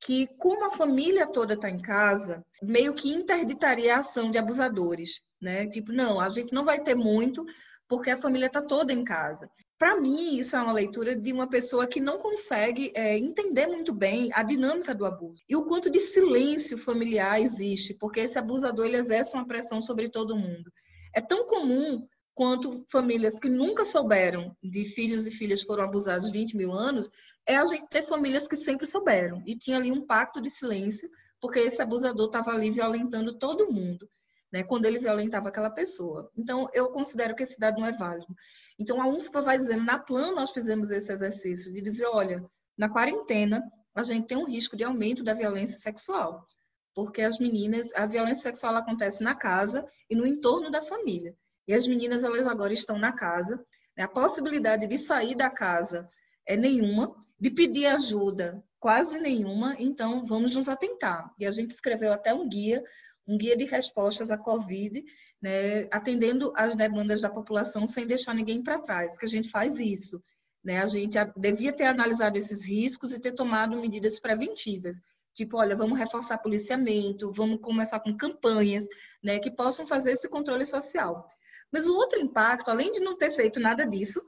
[0.00, 5.20] que, como a família toda está em casa, meio que interditaria a ação de abusadores,
[5.40, 5.66] né?
[5.66, 7.44] Tipo, não, a gente não vai ter muito
[7.88, 9.48] porque a família está toda em casa.
[9.78, 13.92] Para mim, isso é uma leitura de uma pessoa que não consegue é, entender muito
[13.92, 18.86] bem a dinâmica do abuso e o quanto de silêncio familiar existe, porque esse abusador
[18.86, 20.70] ele exerce uma pressão sobre todo mundo.
[21.14, 26.30] É tão comum quanto famílias que nunca souberam de filhos e filhas que foram abusados
[26.30, 27.10] 20 mil anos,
[27.46, 29.42] é a gente ter famílias que sempre souberam.
[29.46, 31.08] E tinha ali um pacto de silêncio,
[31.40, 34.06] porque esse abusador estava ali violentando todo mundo,
[34.52, 36.30] né, quando ele violentava aquela pessoa.
[36.36, 38.36] Então, eu considero que esse dado não é válido.
[38.78, 42.44] Então, a UFPA vai dizendo, na plano nós fizemos esse exercício de dizer, olha,
[42.76, 43.62] na quarentena,
[43.94, 46.46] a gente tem um risco de aumento da violência sexual.
[46.94, 51.34] Porque as meninas, a violência sexual acontece na casa e no entorno da família.
[51.66, 53.56] E as meninas, elas agora estão na casa.
[53.96, 54.04] Né?
[54.04, 56.06] A possibilidade de sair da casa
[56.46, 61.32] é nenhuma, de pedir ajuda quase nenhuma, então vamos nos atentar.
[61.38, 62.84] E a gente escreveu até um guia,
[63.26, 65.02] um guia de respostas à Covid,
[65.42, 69.80] né, atendendo às demandas da população sem deixar ninguém para trás, que a gente faz
[69.80, 70.22] isso.
[70.62, 70.80] Né?
[70.80, 75.00] A gente devia ter analisado esses riscos e ter tomado medidas preventivas.
[75.34, 78.86] Tipo, olha, vamos reforçar policiamento, vamos começar com campanhas
[79.22, 81.26] né, que possam fazer esse controle social.
[81.72, 84.22] Mas o outro impacto, além de não ter feito nada disso,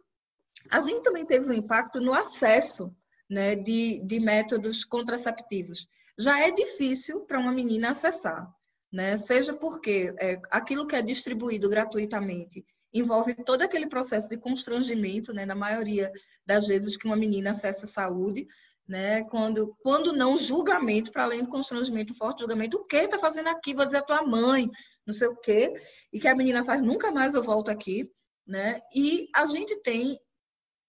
[0.70, 2.94] a gente também teve um impacto no acesso
[3.28, 5.88] né, de, de métodos contraceptivos.
[6.18, 8.52] Já é difícil para uma menina acessar,
[8.92, 9.16] né?
[9.16, 15.44] seja porque é, aquilo que é distribuído gratuitamente envolve todo aquele processo de constrangimento, né,
[15.44, 16.10] na maioria
[16.44, 18.48] das vezes que uma menina acessa a saúde,
[18.88, 23.48] né, quando, quando não julgamento, para além do constrangimento, forte julgamento, o que está fazendo
[23.48, 23.74] aqui?
[23.74, 24.70] Vou dizer a tua mãe,
[25.06, 25.74] não sei o quê,
[26.12, 28.10] e que a menina faz, nunca mais eu volto aqui,
[28.46, 30.18] né, e a gente tem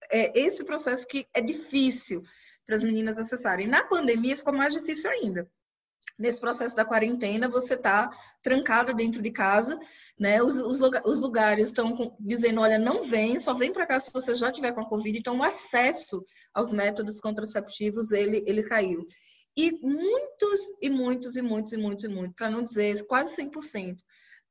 [0.09, 2.23] é, esse processo que é difícil
[2.65, 3.67] para as meninas acessarem.
[3.67, 5.49] Na pandemia ficou mais difícil ainda.
[6.19, 8.11] Nesse processo da quarentena, você está
[8.43, 9.79] trancada dentro de casa,
[10.19, 10.43] né?
[10.43, 14.35] Os, os, os lugares estão dizendo, olha, não vem, só vem para cá se você
[14.35, 15.17] já tiver com a Covid.
[15.17, 16.21] Então, o acesso
[16.53, 19.05] aos métodos contraceptivos, ele, ele caiu.
[19.55, 23.97] E muitos, e muitos, e muitos, e muitos, e muitos, para não dizer quase 100%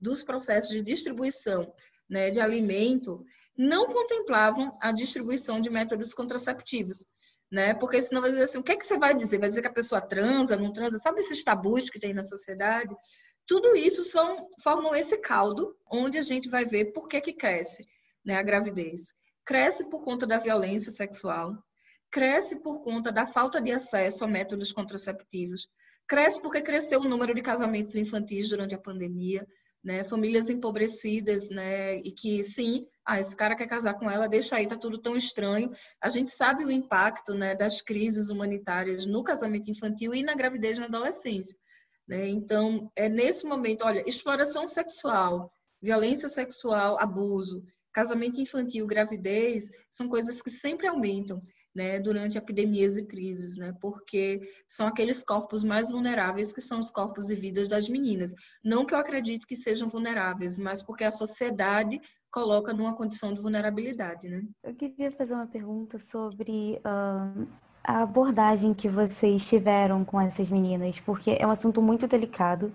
[0.01, 1.73] dos processos de distribuição
[2.09, 3.25] né, de alimento,
[3.57, 7.05] não contemplavam a distribuição de métodos contraceptivos,
[7.51, 7.75] né?
[7.75, 9.39] Porque senão vai dizer assim, o que é que você vai dizer?
[9.39, 10.99] Vai dizer que a pessoa transa, não transa?
[10.99, 12.95] Sabe esses tabus que tem na sociedade?
[13.47, 17.87] Tudo isso são, formam esse caldo onde a gente vai ver por que que cresce,
[18.25, 19.15] né, a gravidez.
[19.45, 21.57] Cresce por conta da violência sexual,
[22.11, 25.67] cresce por conta da falta de acesso a métodos contraceptivos,
[26.07, 29.47] cresce porque cresceu o número de casamentos infantis durante a pandemia,
[29.83, 30.05] né?
[30.05, 31.97] Famílias empobrecidas, né?
[31.97, 35.17] E que sim, ah, esse cara quer casar com ela, deixa aí, tá tudo tão
[35.17, 35.73] estranho.
[35.99, 40.79] A gente sabe o impacto, né, das crises humanitárias no casamento infantil e na gravidez
[40.79, 41.59] na adolescência,
[42.07, 42.29] né?
[42.29, 50.43] Então, é nesse momento, olha, exploração sexual, violência sexual, abuso, casamento infantil, gravidez, são coisas
[50.43, 51.41] que sempre aumentam
[51.75, 56.91] né, durante epidemias e crises, né, porque são aqueles corpos mais vulneráveis que são os
[56.91, 58.35] corpos e vidas das meninas.
[58.65, 63.41] Não que eu acredite que sejam vulneráveis, mas porque a sociedade coloca numa condição de
[63.41, 64.43] vulnerabilidade, né?
[64.63, 67.47] Eu queria fazer uma pergunta sobre uh,
[67.83, 72.73] a abordagem que vocês tiveram com essas meninas, porque é um assunto muito delicado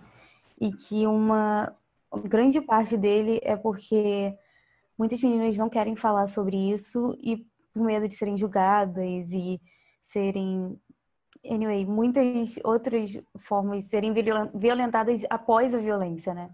[0.59, 1.75] e que uma
[2.25, 4.35] grande parte dele é porque
[4.97, 9.59] muitas meninas não querem falar sobre isso e por medo de serem julgadas e
[10.01, 10.79] serem,
[11.45, 14.13] anyway, muitas outras formas de serem
[14.53, 16.49] violentadas após a violência, né?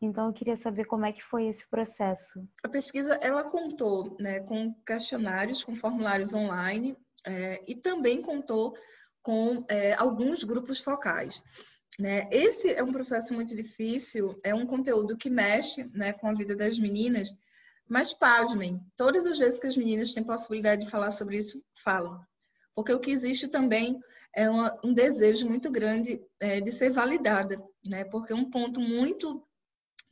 [0.00, 2.46] Então eu queria saber como é que foi esse processo.
[2.62, 8.76] A pesquisa ela contou, né, com questionários, com formulários online é, e também contou
[9.22, 11.42] com é, alguns grupos focais.
[11.98, 12.28] Né?
[12.30, 16.54] Esse é um processo muito difícil, é um conteúdo que mexe né, com a vida
[16.54, 17.30] das meninas
[17.88, 22.20] mas pasmem, todas as vezes que as meninas têm possibilidade de falar sobre isso, falam.
[22.74, 23.98] Porque o que existe também
[24.36, 24.48] é
[24.84, 28.04] um desejo muito grande é, de ser validada, né?
[28.04, 29.42] Porque um ponto muito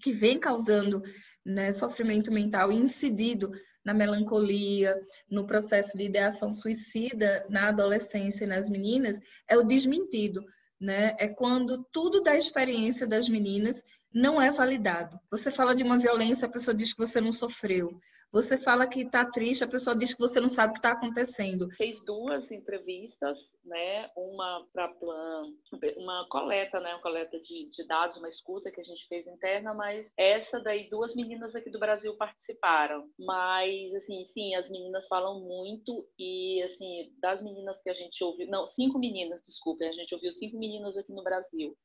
[0.00, 1.02] que vem causando
[1.44, 3.52] né, sofrimento mental incidido
[3.84, 10.44] na melancolia, no processo de ideação suicida na adolescência e nas meninas, é o desmentido,
[10.80, 11.14] né?
[11.20, 15.18] É quando tudo da experiência das meninas não é validado.
[15.30, 18.00] Você fala de uma violência, a pessoa diz que você não sofreu.
[18.32, 20.92] Você fala que está triste, a pessoa diz que você não sabe o que está
[20.92, 21.70] acontecendo.
[21.70, 24.10] Fez duas entrevistas, né?
[24.16, 25.52] Uma para plan,
[25.96, 26.92] uma coleta, né?
[26.94, 30.90] Uma coleta de, de, dados, uma escuta que a gente fez interna, mas essa daí
[30.90, 33.08] duas meninas aqui do Brasil participaram.
[33.18, 38.48] Mas assim, sim, as meninas falam muito e assim das meninas que a gente ouviu,
[38.48, 41.76] não, cinco meninas, desculpem, a gente ouviu cinco meninas aqui no Brasil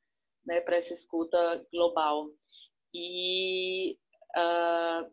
[0.46, 2.30] né, para essa escuta global.
[2.94, 3.98] E
[4.36, 5.10] uh,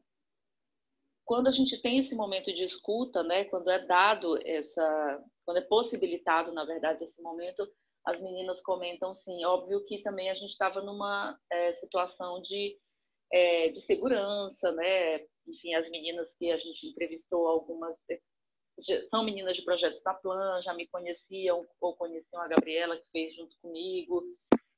[1.28, 5.60] quando a gente tem esse momento de escuta, né, quando é dado essa, quando é
[5.60, 7.70] possibilitado, na verdade, esse momento,
[8.02, 9.44] as meninas comentam sim.
[9.44, 12.78] Óbvio que também a gente estava numa é, situação de,
[13.30, 15.18] é, de segurança, né?
[15.46, 18.18] Enfim, as meninas que a gente entrevistou, algumas é,
[19.10, 23.36] são meninas de projetos da Plan, já me conheciam ou conheciam a Gabriela, que fez
[23.36, 24.24] junto comigo.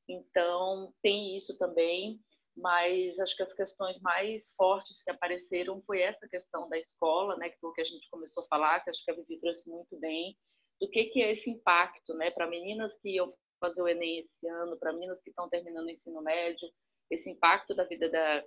[0.08, 2.18] Então, tem isso também,
[2.60, 7.48] mas acho que as questões mais fortes que apareceram foi essa questão da escola, né,
[7.48, 9.68] que foi o que a gente começou a falar, que acho que a Vivi trouxe
[9.68, 10.36] muito bem,
[10.80, 14.48] do que, que é esse impacto, né, para meninas que iam fazer o Enem esse
[14.48, 16.68] ano, para meninas que estão terminando o ensino médio,
[17.10, 18.44] esse impacto da vida da,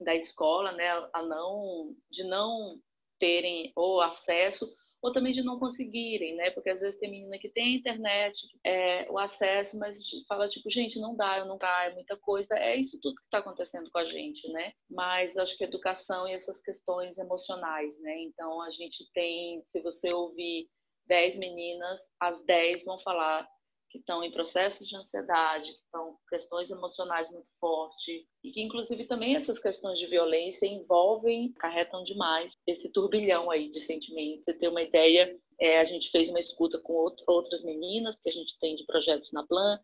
[0.00, 2.80] da escola, né, a não, de não
[3.18, 6.50] terem o acesso ou também de não conseguirem, né?
[6.50, 9.96] Porque às vezes tem menina que tem internet, é, o acesso, mas
[10.26, 12.54] fala tipo, gente, não dá, não dá, é muita coisa.
[12.54, 14.72] É isso tudo que está acontecendo com a gente, né?
[14.90, 18.18] Mas acho que educação e essas questões emocionais, né?
[18.22, 20.68] Então a gente tem, se você ouvir
[21.06, 23.48] 10 meninas, as 10 vão falar
[23.90, 29.04] que estão em processos de ansiedade, que estão questões emocionais muito fortes e que inclusive
[29.04, 34.44] também essas questões de violência envolvem, carretam demais esse turbilhão aí de sentimentos.
[34.44, 38.28] Você ter uma ideia, é, a gente fez uma escuta com outro, outras meninas que
[38.28, 39.78] a gente tem de projetos na Plan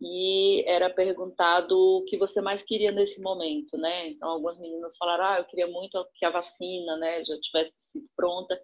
[0.00, 4.08] e era perguntado o que você mais queria nesse momento, né?
[4.08, 8.08] Então algumas meninas falaram, ah, eu queria muito que a vacina, né, já tivesse sido
[8.16, 8.60] pronta.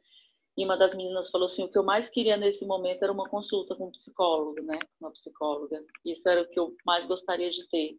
[0.59, 3.29] E uma das meninas falou assim: o que eu mais queria nesse momento era uma
[3.29, 4.77] consulta com um psicólogo, né?
[5.01, 5.85] Uma psicóloga.
[6.05, 7.97] Isso era o que eu mais gostaria de ter.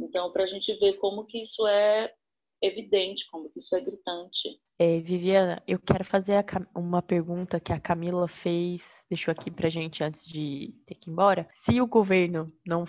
[0.00, 2.12] Então, para a gente ver como que isso é
[2.60, 4.60] evidente, como que isso é gritante.
[4.80, 6.44] É, Viviana, eu quero fazer
[6.74, 11.12] uma pergunta que a Camila fez, deixou aqui pra gente antes de ter que ir
[11.12, 11.46] embora.
[11.50, 12.84] Se o governo não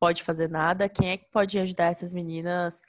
[0.00, 2.80] pode fazer nada, quem é que pode ajudar essas meninas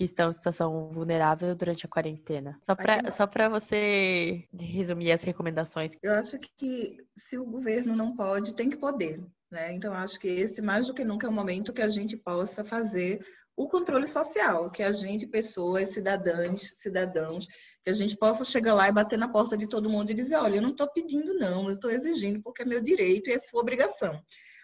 [0.00, 2.58] que estão em situação vulnerável durante a quarentena.
[2.62, 5.92] Só para só para você resumir as recomendações.
[6.02, 9.22] Eu acho que se o governo não pode, tem que poder.
[9.50, 9.74] Né?
[9.74, 12.64] Então, acho que esse, mais do que nunca, é o momento que a gente possa
[12.64, 13.20] fazer
[13.54, 17.46] o controle social, que a gente, pessoas, cidadãs, cidadãos,
[17.82, 20.36] que a gente possa chegar lá e bater na porta de todo mundo e dizer,
[20.36, 23.38] olha, eu não estou pedindo não, eu estou exigindo porque é meu direito e é
[23.38, 24.18] sua obrigação.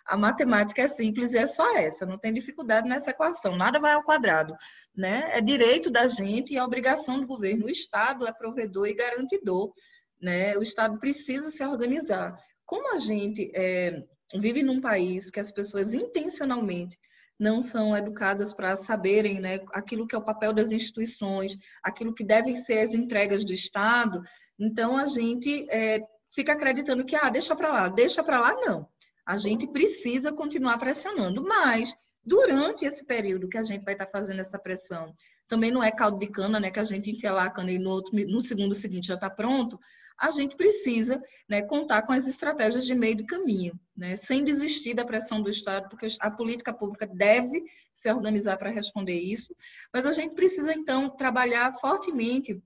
[0.07, 3.92] A matemática é simples e é só essa, não tem dificuldade nessa equação, nada vai
[3.92, 4.54] ao quadrado.
[4.94, 5.30] Né?
[5.32, 7.66] É direito da gente e a obrigação do governo.
[7.66, 9.72] O Estado é provedor e garantidor.
[10.20, 10.57] Né?
[10.57, 12.36] O Estado precisa se organizar.
[12.64, 14.02] Como a gente é,
[14.34, 16.98] vive num país que as pessoas intencionalmente
[17.38, 22.24] não são educadas para saberem né, aquilo que é o papel das instituições, aquilo que
[22.24, 24.22] devem ser as entregas do Estado,
[24.59, 26.00] então a gente é,
[26.34, 28.88] fica acreditando que, ah, deixa para lá, deixa para lá, não.
[29.27, 34.41] A gente precisa continuar pressionando, mas durante esse período que a gente vai estar fazendo
[34.41, 35.14] essa pressão,
[35.49, 37.79] também não é caldo de cana, né, que a gente enfia lá a cana e
[37.79, 39.79] no, outro, no segundo seguinte já está pronto,
[40.18, 44.95] a gente precisa né, contar com as estratégias de meio de caminho, né, sem desistir
[44.95, 49.55] da pressão do Estado, porque a política pública deve se organizar para responder isso,
[49.93, 52.61] mas a gente precisa, então, trabalhar fortemente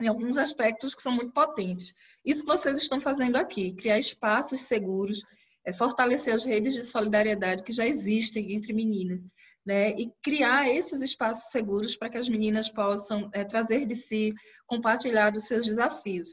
[0.00, 1.94] em alguns aspectos que são muito potentes.
[2.24, 5.22] Isso que vocês estão fazendo aqui, criar espaços seguros
[5.66, 9.26] é fortalecer as redes de solidariedade que já existem entre meninas,
[9.66, 9.90] né?
[9.90, 14.32] E criar esses espaços seguros para que as meninas possam é, trazer de si,
[14.64, 16.28] compartilhar dos seus desafios.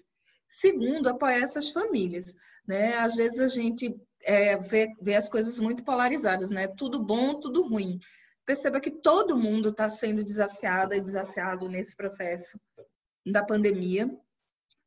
[0.47, 2.36] Segundo, apoiar essas famílias,
[2.67, 2.95] né?
[2.97, 6.67] Às vezes a gente é, vê, vê as coisas muito polarizadas, né?
[6.67, 7.97] Tudo bom, tudo ruim.
[8.45, 12.59] Perceba que todo mundo está sendo desafiado e desafiado nesse processo
[13.25, 14.15] da pandemia,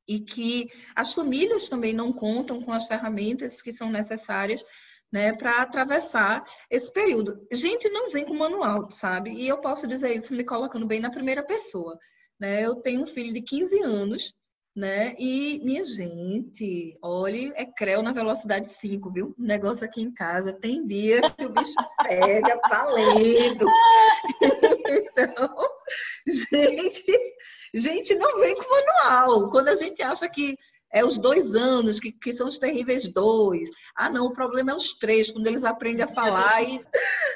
[0.07, 4.65] e que as famílias também não contam com as ferramentas que são necessárias
[5.13, 7.47] né, para atravessar esse período.
[7.53, 9.31] Gente, não vem com manual, sabe?
[9.31, 11.99] E eu posso dizer isso me colocando bem na primeira pessoa.
[12.39, 12.65] Né?
[12.65, 14.35] Eu tenho um filho de 15 anos,
[14.77, 15.15] né?
[15.19, 19.35] E, minha gente, olhe, é creu na velocidade 5, viu?
[19.39, 23.67] O negócio aqui em casa tem dia que o bicho pega valendo.
[24.87, 25.57] então,
[26.53, 27.35] gente,
[27.77, 29.51] Gente, não vem com manual.
[29.51, 30.57] Quando a gente acha que
[30.91, 33.69] é os dois anos, que, que são os terríveis dois.
[33.95, 36.83] Ah, não, o problema é os três, quando eles aprendem a falar e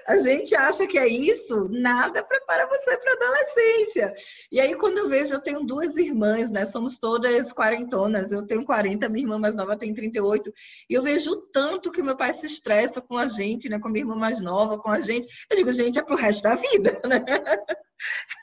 [0.07, 4.15] a gente acha que é isso, nada prepara você para a adolescência.
[4.51, 6.65] E aí, quando eu vejo, eu tenho duas irmãs, né?
[6.65, 10.51] Somos todas quarentonas, eu tenho 40, minha irmã mais nova tem 38,
[10.89, 13.79] e eu vejo tanto que meu pai se estressa com a gente, né?
[13.79, 15.27] Com a minha irmã mais nova, com a gente.
[15.51, 17.23] Eu digo, gente, é pro resto da vida, né?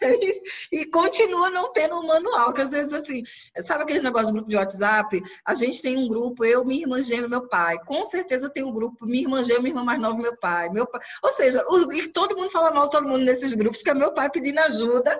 [0.72, 3.24] E, continua não tendo um manual, que às vezes assim,
[3.62, 5.22] sabe aquele negócio do grupo de WhatsApp?
[5.45, 7.78] A gente tem um grupo, eu, minha irmã gêmea, meu pai.
[7.86, 10.70] Com certeza tem um grupo, minha irmã gêmea, minha irmã mais nova, meu pai.
[10.70, 11.01] Meu pai.
[11.24, 14.14] Ou seja, o, e todo mundo fala mal, todo mundo nesses grupos, que é meu
[14.14, 15.20] pai pedindo ajuda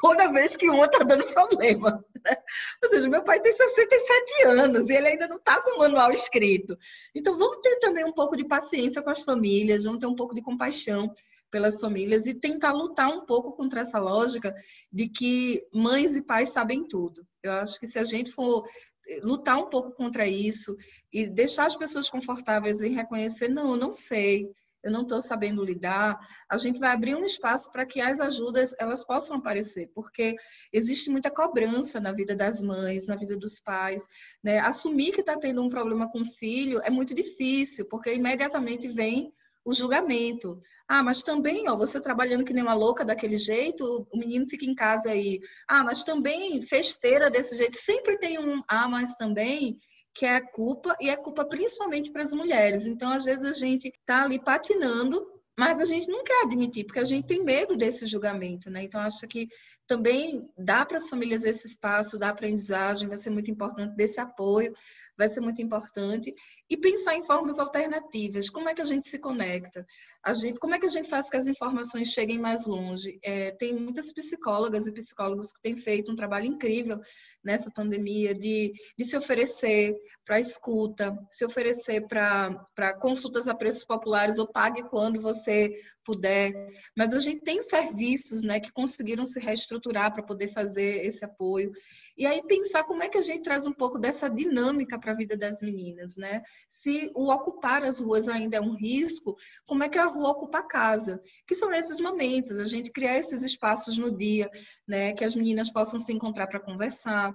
[0.00, 2.04] toda vez que um está dando problema.
[2.24, 2.36] Né?
[2.82, 6.12] Ou seja, meu pai tem 67 anos e ele ainda não está com o manual
[6.12, 6.78] escrito.
[7.14, 10.34] Então, vamos ter também um pouco de paciência com as famílias, vamos ter um pouco
[10.34, 11.12] de compaixão
[11.52, 14.52] pelas famílias e tentar lutar um pouco contra essa lógica
[14.90, 17.24] de que mães e pais sabem tudo.
[17.42, 18.66] Eu acho que se a gente for
[19.06, 20.74] eh, lutar um pouco contra isso
[21.12, 24.50] e deixar as pessoas confortáveis em reconhecer, não, eu não sei,
[24.82, 28.74] eu não estou sabendo lidar, a gente vai abrir um espaço para que as ajudas
[28.78, 30.34] elas possam aparecer, porque
[30.72, 34.08] existe muita cobrança na vida das mães, na vida dos pais,
[34.42, 34.58] né?
[34.58, 39.30] Assumir que está tendo um problema com o filho é muito difícil, porque imediatamente vem
[39.64, 40.60] o julgamento.
[40.88, 44.64] Ah, mas também, ó, você trabalhando que nem uma louca daquele jeito, o menino fica
[44.64, 45.40] em casa aí.
[45.68, 47.76] Ah, mas também festeira desse jeito.
[47.76, 49.78] Sempre tem um ah, mas também
[50.14, 52.86] que é a culpa e é culpa principalmente para as mulheres.
[52.86, 55.26] Então, às vezes a gente tá ali patinando,
[55.58, 58.82] mas a gente não quer admitir porque a gente tem medo desse julgamento, né?
[58.82, 59.48] Então, acho que
[59.86, 64.74] também dá para as famílias esse espaço da aprendizagem, vai ser muito importante desse apoio
[65.22, 66.34] vai ser muito importante.
[66.68, 68.50] E pensar em formas alternativas.
[68.50, 69.86] Como é que a gente se conecta?
[70.24, 73.18] A gente, como é que a gente faz que as informações cheguem mais longe?
[73.22, 77.00] É, tem muitas psicólogas e psicólogos que têm feito um trabalho incrível
[77.42, 79.94] nessa pandemia de, de se oferecer
[80.24, 85.72] para escuta, se oferecer para consultas a preços populares ou pague quando você
[86.04, 86.52] puder.
[86.96, 91.72] Mas a gente tem serviços né, que conseguiram se reestruturar para poder fazer esse apoio.
[92.16, 95.16] E aí pensar como é que a gente traz um pouco dessa dinâmica para a
[95.16, 96.42] vida das meninas, né?
[96.68, 99.36] Se o ocupar as ruas ainda é um risco,
[99.66, 101.22] como é que a rua ocupa a casa?
[101.46, 104.50] Que são esses momentos, a gente criar esses espaços no dia,
[104.86, 105.12] né?
[105.12, 107.32] Que as meninas possam se encontrar para conversar,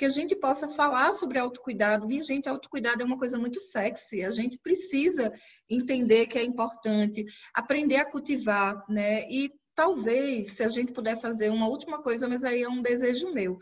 [0.00, 2.06] que a gente possa falar sobre autocuidado.
[2.08, 4.24] Minha gente, autocuidado é uma coisa muito sexy.
[4.24, 5.30] A gente precisa
[5.68, 7.22] entender que é importante,
[7.52, 9.30] aprender a cultivar, né?
[9.30, 13.30] E talvez, se a gente puder fazer uma última coisa, mas aí é um desejo
[13.32, 13.58] meu,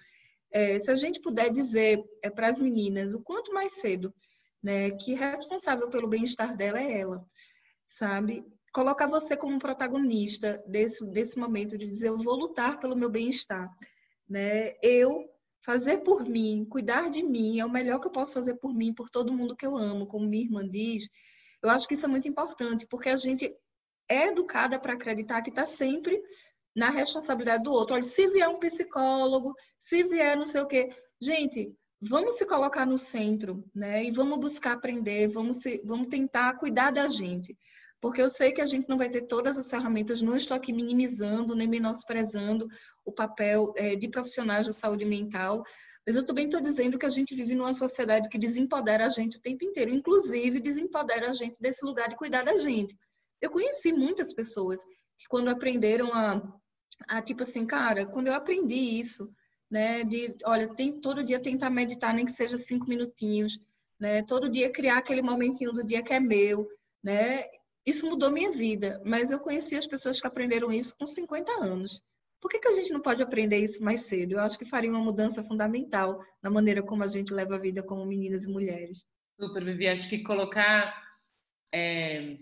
[0.50, 4.14] é, se a gente puder dizer é, para as meninas o quanto mais cedo,
[4.62, 7.24] né, que responsável pelo bem-estar dela é ela,
[7.86, 8.44] sabe?
[8.72, 13.70] Colocar você como protagonista desse, desse momento de dizer eu vou lutar pelo meu bem-estar,
[14.28, 14.74] né?
[14.82, 15.28] Eu
[15.64, 18.94] fazer por mim, cuidar de mim é o melhor que eu posso fazer por mim,
[18.94, 21.08] por todo mundo que eu amo, como minha irmã diz.
[21.62, 23.54] Eu acho que isso é muito importante, porque a gente
[24.08, 26.20] é educada para acreditar que está sempre
[26.78, 27.94] na responsabilidade do outro.
[27.94, 30.88] Olha, se vier um psicólogo, se vier não sei o quê.
[31.20, 34.04] Gente, vamos se colocar no centro, né?
[34.04, 37.56] E vamos buscar aprender, vamos, se, vamos tentar cuidar da gente.
[38.00, 40.72] Porque eu sei que a gente não vai ter todas as ferramentas, não estou aqui
[40.72, 42.68] minimizando nem menosprezando
[43.04, 45.64] o papel é, de profissionais da saúde mental,
[46.06, 49.36] mas eu também estou dizendo que a gente vive numa sociedade que desempodera a gente
[49.36, 52.96] o tempo inteiro, inclusive desempodera a gente desse lugar de cuidar da gente.
[53.40, 54.80] Eu conheci muitas pessoas
[55.18, 56.40] que quando aprenderam a
[57.08, 59.32] ah, tipo assim, cara, quando eu aprendi isso,
[59.70, 63.60] né, de, olha, tem todo dia tentar meditar, nem que seja cinco minutinhos,
[63.98, 66.68] né, todo dia criar aquele momentinho do dia que é meu,
[67.02, 67.44] né,
[67.86, 72.02] isso mudou minha vida, mas eu conheci as pessoas que aprenderam isso com 50 anos.
[72.40, 74.32] Por que, que a gente não pode aprender isso mais cedo?
[74.32, 77.82] Eu acho que faria uma mudança fundamental na maneira como a gente leva a vida
[77.82, 79.06] como meninas e mulheres.
[79.40, 79.88] Super, Vivi.
[79.88, 81.02] Acho que colocar,
[81.72, 82.36] é,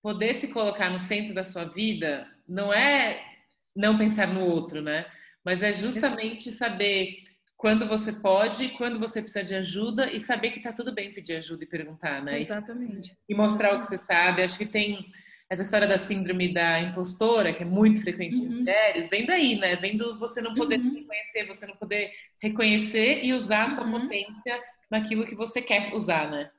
[0.00, 3.33] poder se colocar no centro da sua vida não é
[3.74, 5.06] não pensar no outro, né?
[5.44, 7.24] Mas é justamente saber
[7.56, 11.36] quando você pode, quando você precisa de ajuda e saber que tá tudo bem pedir
[11.36, 12.38] ajuda e perguntar, né?
[12.38, 13.16] Exatamente.
[13.28, 14.42] E mostrar o que você sabe.
[14.42, 15.10] Acho que tem
[15.48, 18.46] essa história da síndrome da impostora, que é muito frequente uhum.
[18.46, 19.76] em mulheres, vem daí, né?
[19.76, 20.90] Vem do você não poder uhum.
[20.90, 24.00] se reconhecer, você não poder reconhecer e usar a sua uhum.
[24.00, 26.50] potência naquilo que você quer usar, né?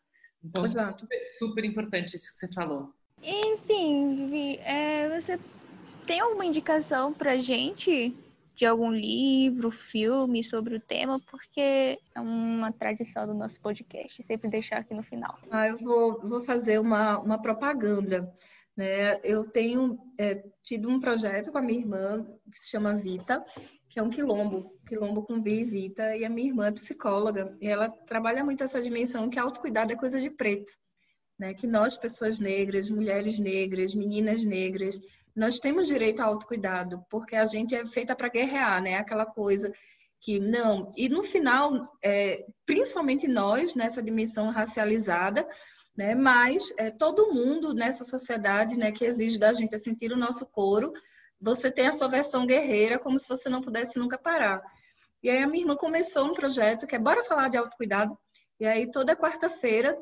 [0.43, 1.01] Então, Exato.
[1.01, 2.93] super, super importante isso que você falou.
[3.23, 5.39] Enfim, Vivi, é, você
[6.05, 8.15] tem alguma indicação pra gente
[8.55, 11.19] de algum livro, filme sobre o tema?
[11.29, 15.37] Porque é uma tradição do nosso podcast, sempre deixar aqui no final.
[15.51, 18.33] Ah, eu vou, vou fazer uma, uma propaganda.
[18.75, 19.19] Né?
[19.23, 23.43] Eu tenho é, tido um projeto com a minha irmã que se chama Vita,
[23.89, 27.55] que é um quilombo, quilombo com Vi e Vita, e a minha irmã é psicóloga,
[27.61, 30.73] e ela trabalha muito essa dimensão que autocuidado é coisa de preto,
[31.39, 31.53] né?
[31.53, 34.99] Que nós, pessoas negras, mulheres negras, meninas negras,
[35.35, 38.95] nós temos direito ao autocuidado, porque a gente é feita para guerrear, né?
[38.95, 39.71] Aquela coisa
[40.21, 40.91] que não.
[40.95, 45.47] E no final, é, principalmente nós, nessa dimensão racializada,
[45.95, 46.15] né?
[46.15, 50.91] Mas é, todo mundo nessa sociedade, né, que exige da gente sentir o nosso couro,
[51.39, 54.61] você tem a sua versão guerreira, como se você não pudesse nunca parar.
[55.21, 58.17] E aí a minha irmã começou um projeto que é Bora Falar de Autocuidado.
[58.59, 59.97] E aí toda quarta-feira,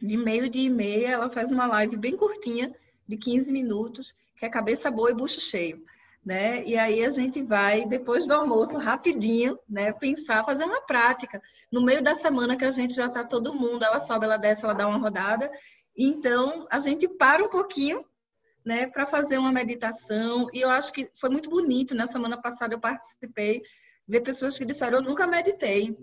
[0.00, 2.74] de meio dia e meia, ela faz uma live bem curtinha,
[3.06, 5.84] de 15 minutos, que é cabeça boa e bucho cheio.
[6.24, 6.64] Né?
[6.64, 11.42] E aí a gente vai, depois do almoço, rapidinho, né, pensar, fazer uma prática.
[11.70, 14.64] No meio da semana que a gente já está todo mundo, ela sobe, ela desce,
[14.64, 15.50] ela dá uma rodada.
[15.94, 18.02] Então, a gente para um pouquinho,
[18.64, 20.46] né, para fazer uma meditação.
[20.52, 21.94] E eu acho que foi muito bonito.
[21.94, 23.62] Na semana passada eu participei,
[24.08, 25.96] ver pessoas que disseram: Eu nunca meditei.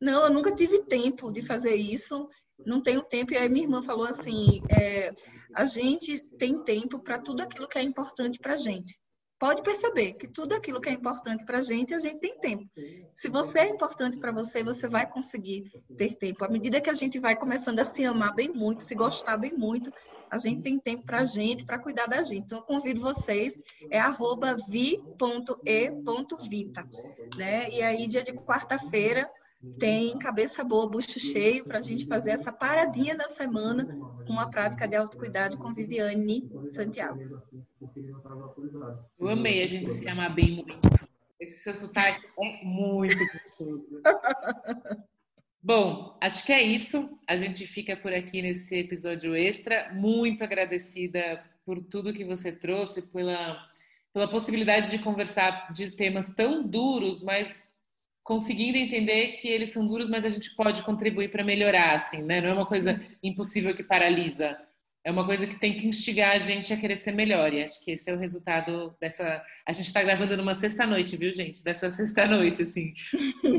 [0.00, 2.28] Não, eu nunca tive tempo de fazer isso.
[2.66, 3.32] Não tenho tempo.
[3.32, 5.12] E aí minha irmã falou assim: é,
[5.54, 8.98] a gente tem tempo para tudo aquilo que é importante para a gente.
[9.40, 12.68] Pode perceber que tudo aquilo que é importante para a gente, a gente tem tempo.
[13.14, 16.44] Se você é importante para você, você vai conseguir ter tempo.
[16.44, 19.54] À medida que a gente vai começando a se amar bem muito, se gostar bem
[19.56, 19.90] muito,
[20.30, 22.44] a gente tem tempo para a gente, para cuidar da gente.
[22.44, 23.58] Então, eu convido vocês,
[23.90, 23.98] é
[24.68, 25.26] vi.e.vita.
[27.34, 27.70] Né?
[27.70, 29.26] E aí, dia de quarta-feira,
[29.78, 33.84] tem cabeça boa, bucho cheio, para a gente fazer essa paradinha na semana
[34.26, 37.42] com uma prática de autocuidado com Viviane Santiago.
[39.18, 40.78] Eu amei a gente se amar bem muito.
[41.38, 44.02] Esse seu sotaque é muito gostoso.
[45.62, 47.10] Bom, acho que é isso.
[47.26, 49.92] A gente fica por aqui nesse episódio extra.
[49.92, 53.62] Muito agradecida por tudo que você trouxe, pela,
[54.12, 57.69] pela possibilidade de conversar de temas tão duros, mas
[58.30, 62.40] conseguindo entender que eles são duros, mas a gente pode contribuir para melhorar, assim, né?
[62.40, 64.56] Não é uma coisa impossível que paralisa.
[65.04, 67.52] É uma coisa que tem que instigar a gente a querer ser melhor.
[67.52, 69.44] E acho que esse é o resultado dessa.
[69.66, 71.64] A gente está gravando numa sexta-noite, viu, gente?
[71.64, 72.94] Dessa sexta-noite, assim.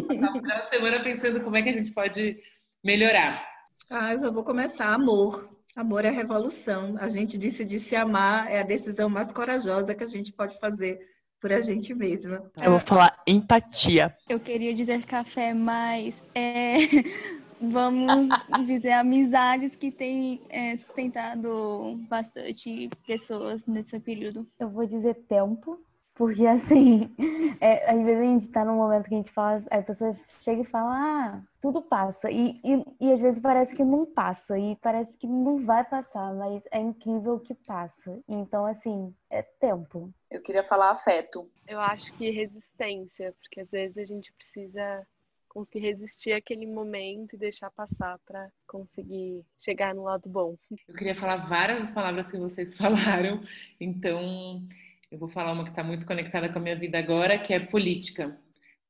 [0.08, 2.40] Passar o final de semana pensando como é que a gente pode
[2.82, 3.46] melhorar.
[3.90, 4.94] Ah, eu vou começar.
[4.94, 5.50] Amor.
[5.76, 6.96] Amor é revolução.
[6.98, 10.98] A gente decidir se amar é a decisão mais corajosa que a gente pode fazer
[11.42, 12.50] por a gente mesma.
[12.62, 14.16] Eu vou falar empatia.
[14.30, 16.76] Eu queria dizer café, mas é,
[17.60, 18.30] vamos
[18.66, 24.48] dizer amizades que têm é, sustentado bastante pessoas nesse período.
[24.60, 25.84] Eu vou dizer tempo,
[26.22, 27.10] porque assim,
[27.60, 30.62] é, às vezes a gente tá num momento que a gente fala, a pessoa chega
[30.62, 32.30] e fala, ah, tudo passa.
[32.30, 36.32] E, e, e, às vezes parece que não passa, e parece que não vai passar,
[36.36, 38.20] mas é incrível que passa.
[38.30, 40.14] Então, assim, é tempo.
[40.30, 41.50] Eu queria falar afeto.
[41.68, 45.04] Eu acho que resistência, porque às vezes a gente precisa
[45.50, 50.56] conseguir resistir aquele momento e deixar passar para conseguir chegar no lado bom.
[50.88, 53.42] Eu queria falar várias das palavras que vocês falaram,
[53.80, 54.62] então
[55.12, 57.60] eu vou falar uma que está muito conectada com a minha vida agora, que é
[57.60, 58.40] política.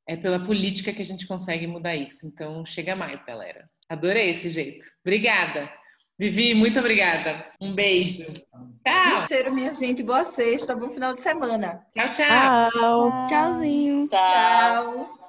[0.08, 2.28] É pela política que a gente consegue mudar isso.
[2.28, 3.66] Então, chega mais, galera.
[3.90, 4.86] Adorei esse jeito.
[5.04, 5.70] Obrigada.
[6.20, 7.46] Vivi, muito obrigada.
[7.60, 8.26] Um beijo.
[8.86, 9.16] Tchau.
[9.16, 10.04] Um cheiro, minha gente.
[10.04, 11.82] Boa sexta, bom final de semana.
[11.92, 12.72] Tchau, tchau.
[12.72, 13.28] tchau.
[13.28, 14.08] Tchauzinho.
[14.08, 14.20] Tchau.
[14.20, 15.21] tchau.